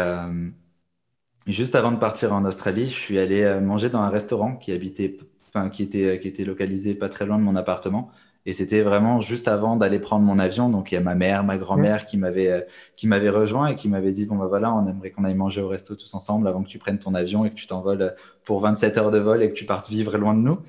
juste 1.48 1.76
avant 1.76 1.94
de 1.94 1.98
partir 1.98 2.34
en 2.34 2.44
Australie, 2.44 2.86
je 2.88 2.96
suis 2.96 3.18
allé 3.18 3.60
manger 3.62 3.90
dans 3.90 4.02
un 4.02 4.10
restaurant 4.10 4.58
qui 4.58 4.74
habitait, 4.74 5.16
enfin, 5.50 5.70
qui 5.70 5.84
était, 5.84 6.20
qui 6.20 6.28
était 6.28 6.46
localisé 6.46 6.96
pas 6.96 7.10
très 7.10 7.26
loin 7.26 7.38
de 7.38 7.44
mon 7.44 7.56
appartement. 7.56 8.12
Et 8.46 8.54
c'était 8.54 8.82
vraiment 8.82 9.20
juste 9.20 9.48
avant 9.48 9.76
d'aller 9.76 10.00
prendre 10.00 10.26
mon 10.26 10.40
avion. 10.40 10.70
Donc, 10.70 10.92
il 10.92 10.96
y 10.96 10.98
a 10.98 11.02
ma 11.02 11.16
mère, 11.16 11.44
ma 11.44 11.58
grand-mère 11.58 12.06
qui 12.06 12.18
m'avait 12.18 12.50
euh, 12.50 12.62
qui 12.96 13.08
m'avait 13.08 13.30
rejoint 13.30 13.68
et 13.68 13.76
qui 13.76 13.90
m'avait 13.90 14.12
dit 14.14 14.26
Bon, 14.26 14.38
bah 14.38 14.48
voilà, 14.48 14.74
on 14.74 14.88
aimerait 14.88 15.12
qu'on 15.12 15.26
aille 15.26 15.36
manger 15.36 15.62
au 15.62 15.68
resto 15.68 15.96
tous 15.96 16.14
ensemble 16.14 16.48
avant 16.48 16.64
que 16.64 16.70
tu 16.70 16.80
prennes 16.80 17.00
ton 17.00 17.14
avion 17.16 17.46
et 17.46 17.50
que 17.50 17.56
tu 17.56 17.68
t'envoles 17.68 18.16
pour 18.46 18.62
27 18.62 18.98
heures 18.98 19.12
de 19.12 19.20
vol 19.20 19.44
et 19.44 19.50
que 19.50 19.56
tu 19.56 19.66
partes 19.66 19.90
vivre 19.90 20.18
loin 20.18 20.34
de 20.34 20.40
nous. 20.40 20.60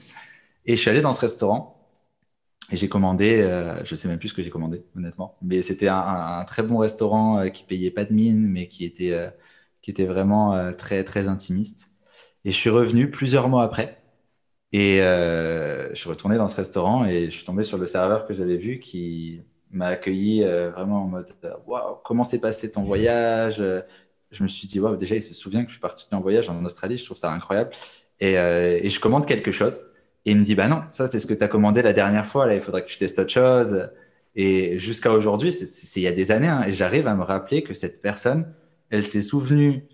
Et 0.66 0.77
je 0.77 0.81
suis 0.81 0.90
allé 0.90 1.01
dans 1.01 1.12
ce 1.12 1.21
restaurant 1.21 1.81
et 2.73 2.77
j'ai 2.77 2.88
commandé, 2.88 3.40
euh, 3.40 3.85
je 3.85 3.95
sais 3.97 4.07
même 4.09 4.19
plus 4.19 4.29
ce 4.29 4.35
que 4.35 4.43
j'ai 4.43 4.51
commandé, 4.51 4.85
honnêtement. 4.97 5.37
Mais 5.43 5.62
c'était 5.62 5.88
un, 5.88 6.45
très 6.47 6.62
bon 6.62 6.79
restaurant 6.79 7.38
euh, 7.38 7.49
qui 7.49 7.64
payait 7.64 7.90
pas 7.90 8.05
de 8.05 8.12
mine, 8.12 8.47
mais 8.47 8.69
qui 8.69 8.85
était, 8.85 9.12
euh, 9.12 9.29
qui 9.83 9.90
était 9.90 10.05
vraiment 10.05 10.73
très, 10.75 11.05
très 11.05 11.29
intimiste. 11.29 11.88
Et 12.45 12.53
je 12.53 12.57
suis 12.57 12.71
revenu 12.71 13.11
plusieurs 13.11 13.49
mois 13.49 13.64
après 13.64 14.00
et 14.72 15.00
euh, 15.00 15.90
je 15.90 15.94
suis 15.94 16.09
retourné 16.09 16.37
dans 16.37 16.48
ce 16.48 16.56
restaurant 16.56 17.04
et 17.04 17.26
je 17.26 17.30
suis 17.30 17.44
tombé 17.44 17.62
sur 17.62 17.78
le 17.78 17.87
serveur 17.87 18.26
que 18.26 18.35
j'avais 18.35 18.56
vu 18.56 18.78
qui 18.78 19.42
m'a 19.72 19.87
accueilli 19.87 20.44
euh, 20.44 20.70
vraiment 20.70 21.04
en 21.04 21.06
mode 21.06 21.26
Waouh, 21.66 21.96
comment 22.04 22.24
s'est 22.24 22.40
passé 22.40 22.70
ton 22.70 22.85
voyage? 22.85 23.62
Je 24.30 24.42
me 24.42 24.48
suis 24.48 24.68
dit 24.68 24.78
Waouh, 24.78 24.96
déjà, 24.96 25.16
il 25.16 25.22
se 25.22 25.35
souvient 25.35 25.62
que 25.62 25.68
je 25.68 25.74
suis 25.74 25.80
parti 25.80 26.06
en 26.12 26.20
voyage 26.20 26.48
en 26.48 26.64
Australie, 26.64 26.96
je 26.96 27.04
trouve 27.04 27.16
ça 27.16 27.33
incroyable. 27.33 27.70
Et, 28.20 28.38
euh, 28.38 28.78
et 28.80 28.88
je 28.88 29.00
commande 29.00 29.26
quelque 29.26 29.50
chose. 29.52 29.78
Et 30.24 30.33
il 30.33 30.37
me 30.38 30.44
dit 30.44 30.54
Bah 30.54 30.68
non, 30.68 30.83
ça, 30.92 31.06
c'est 31.06 31.18
ce 31.18 31.26
que 31.26 31.35
tu 31.35 31.42
as 31.42 31.48
commandé 31.48 31.83
la 31.83 31.92
dernière 31.92 32.26
fois, 32.26 32.46
là, 32.46 32.54
il 32.54 32.61
faudrait 32.61 32.85
que 32.85 32.90
tu 32.90 32.98
testes 32.98 33.18
autre 33.18 33.30
chose. 33.30 33.90
Et 34.37 34.78
jusqu'à 34.78 35.12
aujourd'hui, 35.12 35.52
c'est 35.52 36.00
il 36.00 36.04
y 36.04 36.06
a 36.06 36.12
des 36.12 36.30
années, 36.30 36.48
hein, 36.48 36.64
et 36.66 36.72
j'arrive 36.72 37.06
à 37.09 37.14
me 37.14 37.24
rappeler 37.24 37.62
que 37.62 37.74
cette 37.74 38.00
personne, 38.00 38.52
elle 38.90 39.04
s'est 39.04 39.22
souvenue 39.22 39.85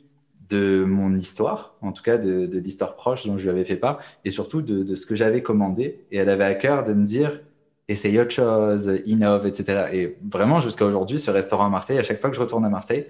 de 0.49 0.85
mon 0.87 1.15
histoire, 1.17 1.75
en 1.81 1.93
tout 1.93 2.03
cas 2.03 2.19
de, 2.19 2.47
de 2.47 2.59
l'histoire 2.59 2.95
proche 2.95 3.27
dont 3.27 3.37
je 3.37 3.45
lui 3.45 3.51
avais 3.51 3.65
fait 3.65 3.77
part, 3.77 3.99
et 4.25 4.31
surtout 4.31 4.63
de, 4.63 4.83
de 4.83 4.95
ce 4.95 5.07
que 5.07 5.15
j'avais 5.15 5.43
commandé. 5.43 6.05
Et 6.11 6.19
elle 6.19 6.29
avait 6.29 6.45
à 6.45 6.55
cœur 6.55 6.85
de 6.85 6.93
me 6.93 7.05
dire, 7.05 7.41
essaye 7.89 8.19
autre 8.19 8.33
chose, 8.33 9.01
innove, 9.07 9.47
etc. 9.47 9.89
Et 9.93 10.17
vraiment, 10.29 10.61
jusqu'à 10.61 10.85
aujourd'hui, 10.85 11.19
ce 11.19 11.31
restaurant 11.31 11.67
à 11.67 11.69
Marseille, 11.69 11.99
à 11.99 12.03
chaque 12.03 12.19
fois 12.19 12.31
que 12.31 12.37
je 12.37 12.41
retourne 12.41 12.65
à 12.65 12.69
Marseille, 12.69 13.07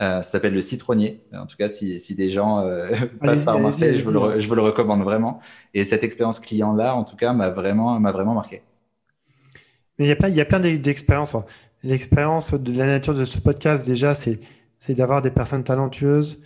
euh, 0.00 0.22
ça 0.22 0.22
s'appelle 0.22 0.54
le 0.54 0.60
Citronnier. 0.60 1.24
En 1.32 1.46
tout 1.46 1.56
cas, 1.56 1.68
si, 1.68 1.98
si 1.98 2.14
des 2.14 2.30
gens 2.30 2.60
euh, 2.60 2.88
passent 3.20 3.44
par 3.44 3.58
Marseille, 3.58 3.98
je 3.98 4.04
vous, 4.04 4.12
le, 4.12 4.38
je 4.38 4.46
vous, 4.46 4.54
le, 4.54 4.62
recommande 4.62 5.02
vraiment. 5.02 5.40
Et 5.74 5.84
cette 5.84 6.04
expérience 6.04 6.40
client-là, 6.40 6.94
en 6.94 7.04
tout 7.04 7.16
cas, 7.16 7.32
m'a 7.32 7.50
vraiment, 7.50 7.98
m'a 7.98 8.12
vraiment 8.12 8.34
marqué. 8.34 8.62
Il 9.98 10.06
y 10.06 10.12
a, 10.12 10.16
pas, 10.16 10.28
il 10.28 10.36
y 10.36 10.40
a 10.40 10.44
plein 10.44 10.60
d'expériences. 10.60 11.34
L'expérience 11.82 12.54
de 12.54 12.72
la 12.76 12.86
nature 12.86 13.14
de 13.14 13.24
ce 13.24 13.38
podcast, 13.38 13.86
déjà, 13.86 14.14
c'est 14.14 14.40
d'avoir 14.90 15.22
des 15.22 15.30
personnes 15.30 15.64
talentueuses, 15.64 16.38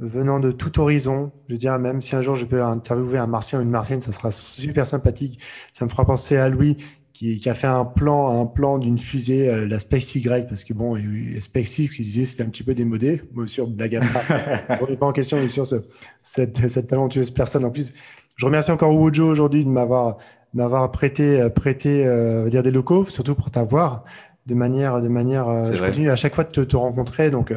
venant 0.00 0.40
de 0.40 0.50
tout 0.50 0.80
horizon. 0.80 1.30
Je 1.48 1.54
veux 1.54 1.58
dire, 1.58 1.78
même 1.78 2.02
si 2.02 2.16
un 2.16 2.22
jour 2.22 2.34
je 2.34 2.46
peux 2.46 2.62
interviewer 2.62 3.18
un 3.18 3.26
martien 3.26 3.58
ou 3.58 3.62
une 3.62 3.70
martienne, 3.70 4.00
ça 4.00 4.12
sera 4.12 4.30
super 4.30 4.86
sympathique. 4.86 5.38
Ça 5.72 5.84
me 5.84 5.90
fera 5.90 6.04
penser 6.04 6.36
à 6.36 6.48
Louis 6.48 6.78
qui, 7.12 7.38
qui 7.38 7.50
a 7.50 7.54
fait 7.54 7.66
un 7.66 7.84
plan, 7.84 8.40
un 8.40 8.46
plan 8.46 8.78
d'une 8.78 8.98
fusée, 8.98 9.50
euh, 9.50 9.68
la 9.68 9.78
SpaceX, 9.78 10.46
parce 10.48 10.64
que 10.64 10.72
bon, 10.72 10.96
SpaceX, 11.40 11.98
il 11.98 12.04
disait 12.04 12.24
c'était 12.24 12.42
un 12.42 12.48
petit 12.48 12.62
peu 12.62 12.74
démodé. 12.74 13.22
Moi, 13.34 13.46
sur 13.46 13.68
blague 13.68 13.96
à 13.96 14.00
part. 14.00 14.80
on 14.80 14.86
n'est 14.86 14.96
pas 14.96 15.06
en 15.06 15.12
question, 15.12 15.38
mais 15.38 15.48
sur 15.48 15.66
ce, 15.66 15.76
cette, 16.22 16.68
cette 16.68 16.88
talentueuse 16.88 17.30
personne. 17.30 17.64
En 17.64 17.70
plus, 17.70 17.92
je 18.36 18.46
remercie 18.46 18.70
encore 18.70 18.94
Wojo 18.94 19.26
aujourd'hui 19.26 19.64
de 19.64 19.70
m'avoir 19.70 20.16
m'avoir 20.52 20.90
prêté 20.90 21.48
prêté 21.54 22.04
euh, 22.06 22.48
dire 22.48 22.62
des 22.62 22.72
locaux, 22.72 23.04
surtout 23.04 23.36
pour 23.36 23.50
t'avoir 23.50 24.04
de 24.46 24.54
manière 24.54 25.02
de 25.02 25.08
manière. 25.08 25.48
Euh, 25.48 25.64
je 25.64 25.78
continue 25.78 26.10
à 26.10 26.16
chaque 26.16 26.34
fois 26.34 26.44
de 26.44 26.50
te, 26.50 26.60
te 26.62 26.76
rencontrer, 26.76 27.30
donc 27.30 27.52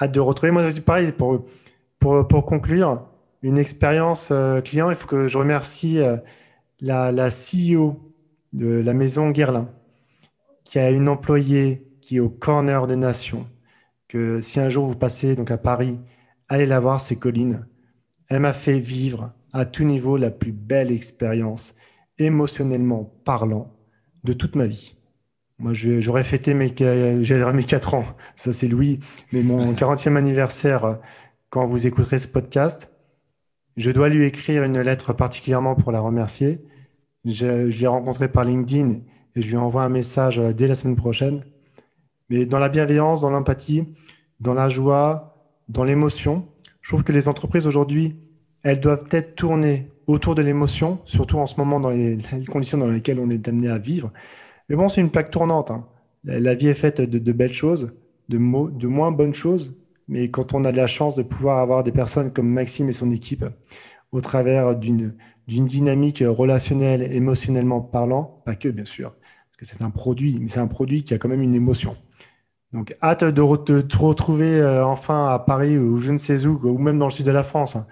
hâte 0.00 0.12
de 0.12 0.20
retrouver. 0.20 0.52
Moi, 0.52 0.62
pareil, 0.84 1.12
pour, 1.12 1.44
pour, 1.98 2.26
pour 2.26 2.46
conclure, 2.46 3.06
une 3.42 3.58
expérience 3.58 4.28
euh, 4.30 4.60
client, 4.60 4.90
il 4.90 4.96
faut 4.96 5.08
que 5.08 5.26
je 5.26 5.38
remercie 5.38 5.98
euh, 5.98 6.16
la, 6.80 7.12
la 7.12 7.30
CEO 7.30 7.98
de 8.52 8.68
la 8.68 8.94
maison 8.94 9.30
Guerlain, 9.30 9.68
qui 10.64 10.78
a 10.78 10.90
une 10.90 11.08
employée 11.08 11.86
qui 12.00 12.16
est 12.16 12.20
au 12.20 12.28
corner 12.28 12.86
des 12.86 12.96
nations, 12.96 13.46
que 14.08 14.40
si 14.40 14.60
un 14.60 14.70
jour 14.70 14.86
vous 14.86 14.96
passez 14.96 15.36
donc 15.36 15.50
à 15.50 15.58
Paris, 15.58 16.00
allez 16.48 16.66
la 16.66 16.80
voir, 16.80 17.00
c'est 17.00 17.16
Colline. 17.16 17.66
Elle 18.28 18.40
m'a 18.40 18.52
fait 18.52 18.80
vivre 18.80 19.32
à 19.52 19.64
tout 19.64 19.84
niveau 19.84 20.16
la 20.16 20.30
plus 20.30 20.52
belle 20.52 20.90
expérience, 20.92 21.74
émotionnellement 22.18 23.04
parlant, 23.24 23.72
de 24.24 24.32
toute 24.32 24.56
ma 24.56 24.66
vie. 24.66 24.94
Moi, 25.60 25.72
j'aurais 25.74 26.24
fêté 26.24 26.54
mes, 26.54 26.72
mes 26.72 27.64
4 27.64 27.94
ans. 27.94 28.04
Ça, 28.34 28.52
c'est 28.52 28.66
Louis. 28.66 29.00
Mais 29.32 29.42
mon 29.42 29.74
40e 29.74 30.16
anniversaire, 30.16 30.98
quand 31.50 31.66
vous 31.66 31.86
écouterez 31.86 32.18
ce 32.18 32.26
podcast, 32.26 32.90
je 33.76 33.90
dois 33.90 34.08
lui 34.08 34.24
écrire 34.24 34.64
une 34.64 34.80
lettre 34.80 35.12
particulièrement 35.12 35.74
pour 35.74 35.92
la 35.92 36.00
remercier. 36.00 36.64
Je, 37.26 37.70
je 37.70 37.78
l'ai 37.78 37.86
rencontré 37.86 38.28
par 38.28 38.44
LinkedIn 38.44 39.00
et 39.36 39.42
je 39.42 39.48
lui 39.48 39.56
envoie 39.56 39.82
un 39.82 39.90
message 39.90 40.38
euh, 40.38 40.52
dès 40.54 40.66
la 40.66 40.74
semaine 40.74 40.96
prochaine. 40.96 41.44
Mais 42.30 42.46
dans 42.46 42.58
la 42.58 42.70
bienveillance, 42.70 43.20
dans 43.20 43.30
l'empathie, 43.30 43.94
dans 44.40 44.54
la 44.54 44.70
joie, 44.70 45.36
dans 45.68 45.84
l'émotion, 45.84 46.48
je 46.80 46.90
trouve 46.90 47.04
que 47.04 47.12
les 47.12 47.28
entreprises 47.28 47.66
aujourd'hui, 47.66 48.16
elles 48.62 48.80
doivent 48.80 49.04
peut-être 49.04 49.34
tourner 49.34 49.90
autour 50.06 50.34
de 50.34 50.40
l'émotion, 50.40 51.00
surtout 51.04 51.38
en 51.38 51.46
ce 51.46 51.56
moment 51.56 51.80
dans 51.80 51.90
les, 51.90 52.16
les 52.16 52.46
conditions 52.46 52.78
dans 52.78 52.88
lesquelles 52.88 53.20
on 53.20 53.28
est 53.28 53.46
amené 53.46 53.68
à 53.68 53.78
vivre. 53.78 54.10
Mais 54.70 54.76
bon, 54.76 54.88
c'est 54.88 55.00
une 55.00 55.10
plaque 55.10 55.32
tournante. 55.32 55.72
Hein. 55.72 55.84
La, 56.22 56.54
vie 56.54 56.68
est 56.68 56.74
faite 56.74 57.00
de, 57.00 57.32
belles 57.32 57.52
choses, 57.52 57.92
de, 58.28 58.38
moins 58.38 59.10
bonnes 59.10 59.34
choses. 59.34 59.76
Mais 60.06 60.30
quand 60.30 60.54
on 60.54 60.64
a 60.64 60.70
de 60.70 60.76
la 60.76 60.86
chance 60.86 61.16
de 61.16 61.22
pouvoir 61.22 61.58
avoir 61.58 61.82
des 61.82 61.92
personnes 61.92 62.32
comme 62.32 62.48
Maxime 62.48 62.88
et 62.88 62.92
son 62.92 63.10
équipe 63.10 63.44
au 64.12 64.20
travers 64.20 64.76
d'une 64.76 65.16
dynamique 65.48 66.22
relationnelle, 66.26 67.02
émotionnellement 67.02 67.80
parlant, 67.80 68.42
pas 68.44 68.54
que 68.54 68.68
bien 68.68 68.84
sûr, 68.84 69.10
parce 69.10 69.56
que 69.58 69.66
c'est 69.66 69.82
un 69.82 69.90
produit, 69.90 70.38
mais 70.40 70.48
c'est 70.48 70.60
un 70.60 70.68
produit 70.68 71.02
qui 71.02 71.14
a 71.14 71.18
quand 71.18 71.28
même 71.28 71.42
une 71.42 71.54
émotion. 71.54 71.96
Donc 72.72 72.96
hâte 73.02 73.24
de, 73.24 73.80
te 73.80 73.96
retrouver 73.96 74.60
euh, 74.60 74.84
enfin 74.84 75.26
à 75.26 75.40
Paris 75.40 75.76
ou 75.78 75.98
je 75.98 76.12
ne 76.12 76.18
sais 76.18 76.46
où, 76.46 76.60
ou 76.62 76.78
même 76.78 76.98
dans 76.98 77.06
le 77.06 77.12
sud 77.12 77.26
de 77.26 77.32
la 77.32 77.42
France. 77.42 77.74
Hein. 77.74 77.88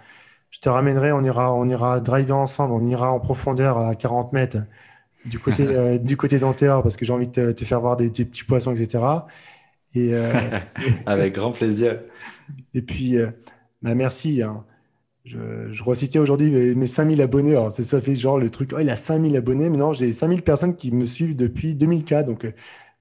Je 0.50 0.60
te 0.60 0.68
ramènerai, 0.68 1.10
on 1.10 1.24
ira, 1.24 1.52
on 1.52 1.68
ira 1.68 1.98
driver 1.98 2.36
ensemble, 2.36 2.72
on 2.72 2.84
ira 2.84 3.10
en 3.10 3.18
profondeur 3.18 3.78
à 3.78 3.96
40 3.96 4.32
mètres 4.32 4.58
du 5.24 5.38
côté 5.38 5.66
euh, 5.66 5.98
du 5.98 6.16
côté 6.16 6.38
dentaire 6.38 6.82
parce 6.82 6.96
que 6.96 7.04
j'ai 7.04 7.12
envie 7.12 7.28
de 7.28 7.52
te, 7.52 7.64
faire 7.64 7.80
voir 7.80 7.96
des, 7.96 8.10
petits 8.10 8.44
poissons, 8.44 8.74
etc. 8.74 9.04
Et, 9.94 10.10
euh, 10.12 10.32
Avec 11.06 11.34
grand 11.34 11.52
plaisir. 11.52 12.00
Et 12.74 12.82
puis, 12.82 13.18
euh, 13.18 13.30
bah, 13.82 13.94
merci. 13.94 14.42
Hein. 14.42 14.64
Je, 15.24 15.72
je 15.72 15.84
recitais 15.84 16.18
aujourd'hui 16.18 16.74
mes, 16.74 16.86
5000 16.86 17.20
abonnés. 17.20 17.52
Alors, 17.52 17.72
ça 17.72 18.00
fait 18.00 18.16
genre 18.16 18.38
le 18.38 18.50
truc, 18.50 18.72
oh, 18.74 18.78
il 18.80 18.88
a 18.90 18.96
5000 18.96 19.36
abonnés. 19.36 19.68
Mais 19.68 19.76
non, 19.76 19.92
j'ai 19.92 20.12
5000 20.12 20.42
personnes 20.42 20.76
qui 20.76 20.90
me 20.90 21.06
suivent 21.06 21.36
depuis 21.36 21.74
2004. 21.74 22.26
Donc, 22.26 22.50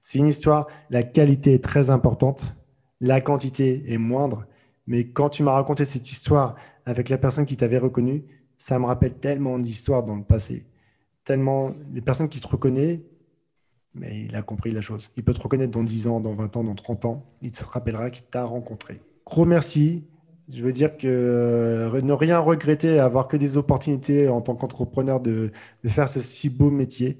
c'est 0.00 0.18
une 0.18 0.26
histoire. 0.26 0.66
La 0.90 1.02
qualité 1.02 1.54
est 1.54 1.64
très 1.64 1.90
importante. 1.90 2.56
La 3.00 3.20
quantité 3.20 3.84
est 3.92 3.98
moindre. 3.98 4.46
Mais 4.86 5.04
quand 5.04 5.28
tu 5.28 5.42
m'as 5.42 5.52
raconté 5.52 5.84
cette 5.84 6.10
histoire 6.10 6.56
avec 6.86 7.10
la 7.10 7.18
personne 7.18 7.46
qui 7.46 7.56
t'avait 7.56 7.78
reconnu, 7.78 8.24
ça 8.56 8.78
me 8.78 8.86
rappelle 8.86 9.14
tellement 9.14 9.58
d'histoires 9.58 10.02
dans 10.02 10.16
le 10.16 10.24
passé 10.24 10.64
tellement 11.28 11.74
les 11.92 12.00
personnes 12.00 12.30
qui 12.30 12.40
te 12.40 12.48
reconnaissent, 12.48 13.00
mais 13.94 14.24
il 14.24 14.34
a 14.34 14.40
compris 14.40 14.72
la 14.72 14.80
chose. 14.80 15.10
Il 15.14 15.22
peut 15.24 15.34
te 15.34 15.40
reconnaître 15.40 15.70
dans 15.70 15.82
10 15.82 16.06
ans, 16.06 16.20
dans 16.20 16.34
20 16.34 16.56
ans, 16.56 16.64
dans 16.64 16.74
30 16.74 17.04
ans. 17.04 17.26
Il 17.42 17.52
te 17.52 17.62
rappellera 17.62 18.08
qu'il 18.08 18.24
t'a 18.24 18.44
rencontré. 18.44 19.02
Gros 19.26 19.44
merci. 19.44 20.04
Je 20.48 20.64
veux 20.64 20.72
dire 20.72 20.96
que 20.96 21.06
euh, 21.06 22.00
ne 22.00 22.12
rien 22.14 22.38
regretter, 22.38 22.98
avoir 22.98 23.28
que 23.28 23.36
des 23.36 23.58
opportunités 23.58 24.30
en 24.30 24.40
tant 24.40 24.54
qu'entrepreneur 24.54 25.20
de, 25.20 25.50
de, 25.84 25.88
faire 25.90 26.08
ce 26.08 26.22
si 26.22 26.48
beau 26.48 26.70
métier. 26.70 27.18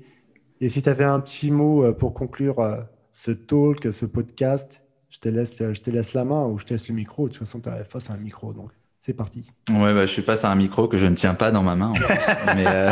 Et 0.62 0.70
si 0.70 0.80
tu 0.80 0.88
avais 0.88 1.04
un 1.04 1.20
petit 1.20 1.50
mot 1.50 1.84
euh, 1.84 1.92
pour 1.92 2.14
conclure 2.14 2.60
euh, 2.60 2.80
ce 3.12 3.30
talk, 3.30 3.92
ce 3.92 4.06
podcast, 4.06 4.86
je 5.10 5.18
te 5.18 5.28
laisse, 5.28 5.58
je 5.58 5.80
te 5.82 5.90
laisse 5.90 6.14
la 6.14 6.24
main 6.24 6.46
ou 6.46 6.56
je 6.56 6.64
te 6.64 6.72
laisse 6.72 6.88
le 6.88 6.94
micro. 6.94 7.28
De 7.28 7.34
toute 7.34 7.40
façon, 7.40 7.60
tu 7.60 7.68
es 7.68 7.84
face 7.84 8.08
à 8.08 8.14
un 8.14 8.16
micro. 8.16 8.54
Donc. 8.54 8.70
C'est 8.98 9.14
parti. 9.14 9.48
Ouais, 9.70 9.94
bah, 9.94 10.06
je 10.06 10.12
suis 10.12 10.22
face 10.22 10.44
à 10.44 10.50
un 10.50 10.56
micro 10.56 10.88
que 10.88 10.98
je 10.98 11.06
ne 11.06 11.14
tiens 11.14 11.34
pas 11.34 11.52
dans 11.52 11.62
ma 11.62 11.76
main. 11.76 11.92
mais, 12.56 12.64
euh, 12.66 12.90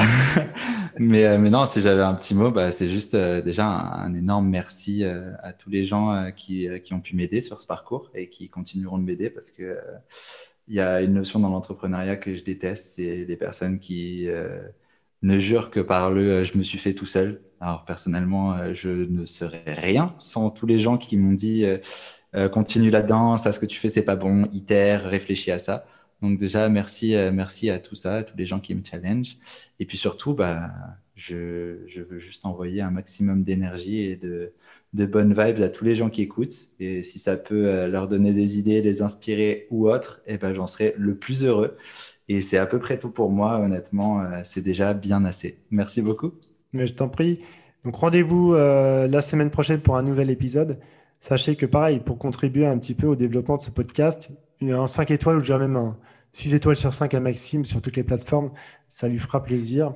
mais, 0.99 1.25
euh, 1.25 1.39
mais, 1.39 1.51
non, 1.51 1.67
si 1.67 1.81
j'avais 1.81 2.03
un 2.03 2.15
petit 2.15 2.35
mot, 2.35 2.51
bah, 2.51 2.73
c'est 2.73 2.89
juste 2.89 3.15
euh, 3.15 3.43
déjà 3.43 3.67
un, 3.67 4.15
énorme 4.15 4.49
merci 4.49 5.05
à 5.05 5.53
tous 5.53 5.71
les 5.71 5.85
gens 5.85 6.31
qui, 6.35 6.69
qui 6.83 6.95
ont 6.95 7.01
pu 7.01 7.17
m'aider 7.17 7.41
sur 7.41 7.61
ce 7.61 7.67
parcours 7.67 8.11
et 8.15 8.29
qui 8.29 8.49
continueront 8.49 8.99
de 8.99 9.05
m'aider 9.05 9.31
parce 9.31 9.51
que 9.51 9.79
il 10.69 10.75
y 10.75 10.81
a 10.81 11.01
une 11.01 11.13
notion 11.15 11.39
dans 11.41 11.49
l'entrepreneuriat 11.51 12.17
que 12.17 12.35
je 12.35 12.43
déteste, 12.43 12.95
c'est 12.97 13.25
les 13.25 13.37
personnes 13.37 13.79
qui 13.79 14.29
ne 15.23 15.39
jurent 15.39 15.71
que 15.71 15.81
par 15.81 16.11
le 16.11 16.45
je 16.45 16.57
me 16.59 16.63
suis 16.63 16.79
fait 16.79 16.95
tout 16.95 17.07
seul. 17.07 17.43
Alors 17.61 17.85
personnellement, 17.85 18.75
je 18.75 18.91
ne 18.91 19.27
serais 19.27 19.63
rien 19.67 20.15
sans 20.19 20.51
tous 20.51 20.67
les 20.67 20.79
gens 20.79 20.99
qui 20.99 21.17
m'ont 21.17 21.35
dit 21.35 21.65
continue 22.53 22.91
là-dedans, 22.91 23.37
ça 23.37 23.53
ce 23.53 23.61
que 23.61 23.67
tu 23.67 23.79
fais 23.79 23.89
c'est 23.89 24.03
pas 24.05 24.17
bon, 24.17 24.47
iter, 24.53 24.97
réfléchis 24.97 25.53
à 25.53 25.59
ça. 25.59 25.85
Donc 26.23 26.39
déjà, 26.39 26.69
merci, 26.69 27.15
euh, 27.15 27.31
merci 27.33 27.71
à 27.71 27.79
tout 27.79 27.95
ça, 27.95 28.17
à 28.17 28.25
tous 28.25 28.37
les 28.37 28.47
gens 28.47 28.61
qui 28.61 28.75
me 28.75 28.83
challenge. 28.85 29.37
Et 29.81 29.87
puis 29.87 29.99
surtout, 29.99 30.35
bah, 30.35 30.71
je, 31.15 31.79
je 31.87 32.01
veux 32.01 32.19
juste 32.19 32.47
envoyer 32.47 32.81
un 32.81 32.91
maximum 32.91 33.43
d'énergie 33.45 34.01
et 34.01 34.17
de, 34.17 34.53
de 34.95 35.07
bonnes 35.07 35.35
vibes 35.35 35.61
à 35.63 35.69
tous 35.69 35.85
les 35.85 35.95
gens 35.95 36.09
qui 36.09 36.23
écoutent. 36.23 36.57
Et 36.81 37.03
si 37.03 37.19
ça 37.19 37.37
peut 37.37 37.67
euh, 37.67 37.89
leur 37.89 38.09
donner 38.09 38.33
des 38.33 38.59
idées, 38.59 38.81
les 38.81 39.03
inspirer 39.03 39.67
ou 39.71 39.91
autre, 39.91 40.23
eh 40.27 40.39
ben, 40.39 40.55
j'en 40.55 40.67
serai 40.67 40.95
le 40.97 41.17
plus 41.17 41.45
heureux. 41.45 41.77
Et 42.29 42.41
c'est 42.41 42.59
à 42.59 42.67
peu 42.67 42.79
près 42.79 42.99
tout 42.99 43.11
pour 43.11 43.31
moi, 43.31 43.61
honnêtement. 43.61 44.23
Euh, 44.23 44.41
c'est 44.45 44.63
déjà 44.63 44.95
bien 44.95 45.25
assez. 45.25 45.59
Merci 45.71 46.01
beaucoup. 46.01 46.33
Mais 46.73 46.87
je 46.87 46.95
t'en 46.95 47.09
prie. 47.09 47.41
Donc 47.85 47.95
rendez-vous 47.95 48.55
la 48.55 49.21
semaine 49.23 49.49
prochaine 49.49 49.81
pour 49.81 49.97
un 49.97 50.03
nouvel 50.03 50.29
épisode. 50.29 50.81
Sachez 51.21 51.55
que 51.55 51.67
pareil, 51.67 52.01
pour 52.01 52.19
contribuer 52.19 52.67
un 52.67 52.77
petit 52.79 52.95
peu 52.95 53.07
au 53.07 53.15
développement 53.15 53.59
de 53.59 53.63
ce 53.63 53.71
podcast, 53.71 54.33
un 54.63 54.87
5 54.87 55.11
étoiles 55.11 55.37
ou 55.37 55.41
déjà 55.41 55.59
même 55.59 55.77
un 55.77 55.97
6 56.33 56.55
étoiles 56.55 56.77
sur 56.77 56.93
5 56.93 57.15
à 57.15 57.21
Maxime 57.21 57.65
sur 57.65 57.81
toutes 57.81 57.97
les 57.97 58.05
plateformes, 58.05 58.51
ça 58.89 59.09
lui 59.09 59.19
fera 59.19 59.43
plaisir. 59.43 59.95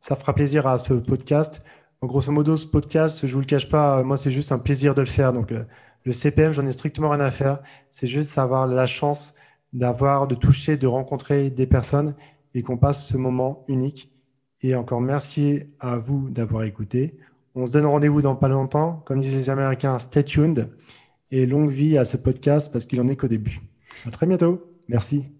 Ça 0.00 0.16
fera 0.16 0.34
plaisir 0.34 0.66
à 0.66 0.78
ce 0.78 0.94
podcast. 0.94 1.62
Donc, 2.00 2.10
grosso 2.10 2.32
modo, 2.32 2.56
ce 2.56 2.66
podcast, 2.66 3.26
je 3.26 3.32
vous 3.32 3.40
le 3.40 3.46
cache 3.46 3.68
pas, 3.68 4.02
moi, 4.02 4.16
c'est 4.16 4.30
juste 4.30 4.52
un 4.52 4.58
plaisir 4.58 4.94
de 4.94 5.00
le 5.00 5.06
faire. 5.06 5.32
Donc, 5.32 5.52
euh, 5.52 5.64
le 6.04 6.12
CPM, 6.12 6.52
j'en 6.52 6.66
ai 6.66 6.72
strictement 6.72 7.10
rien 7.10 7.20
à 7.20 7.30
faire. 7.30 7.60
C'est 7.90 8.06
juste 8.06 8.36
avoir 8.38 8.66
la 8.66 8.86
chance 8.86 9.34
d'avoir, 9.72 10.26
de 10.26 10.34
toucher, 10.34 10.76
de 10.76 10.86
rencontrer 10.86 11.50
des 11.50 11.66
personnes 11.66 12.14
et 12.54 12.62
qu'on 12.62 12.76
passe 12.76 13.06
ce 13.06 13.16
moment 13.16 13.64
unique. 13.68 14.12
Et 14.62 14.74
encore 14.74 15.00
merci 15.00 15.64
à 15.80 15.98
vous 15.98 16.30
d'avoir 16.30 16.64
écouté. 16.64 17.18
On 17.54 17.66
se 17.66 17.72
donne 17.72 17.86
rendez-vous 17.86 18.22
dans 18.22 18.36
pas 18.36 18.48
longtemps. 18.48 19.02
Comme 19.04 19.20
disent 19.20 19.34
les 19.34 19.50
Américains, 19.50 19.98
stay 19.98 20.24
tuned 20.24 20.70
et 21.30 21.46
longue 21.46 21.70
vie 21.70 21.98
à 21.98 22.04
ce 22.04 22.16
podcast 22.16 22.72
parce 22.72 22.84
qu'il 22.84 23.00
en 23.00 23.08
est 23.08 23.16
qu'au 23.16 23.28
début. 23.28 23.71
À 24.06 24.10
très 24.10 24.26
bientôt. 24.26 24.60
Merci. 24.88 25.32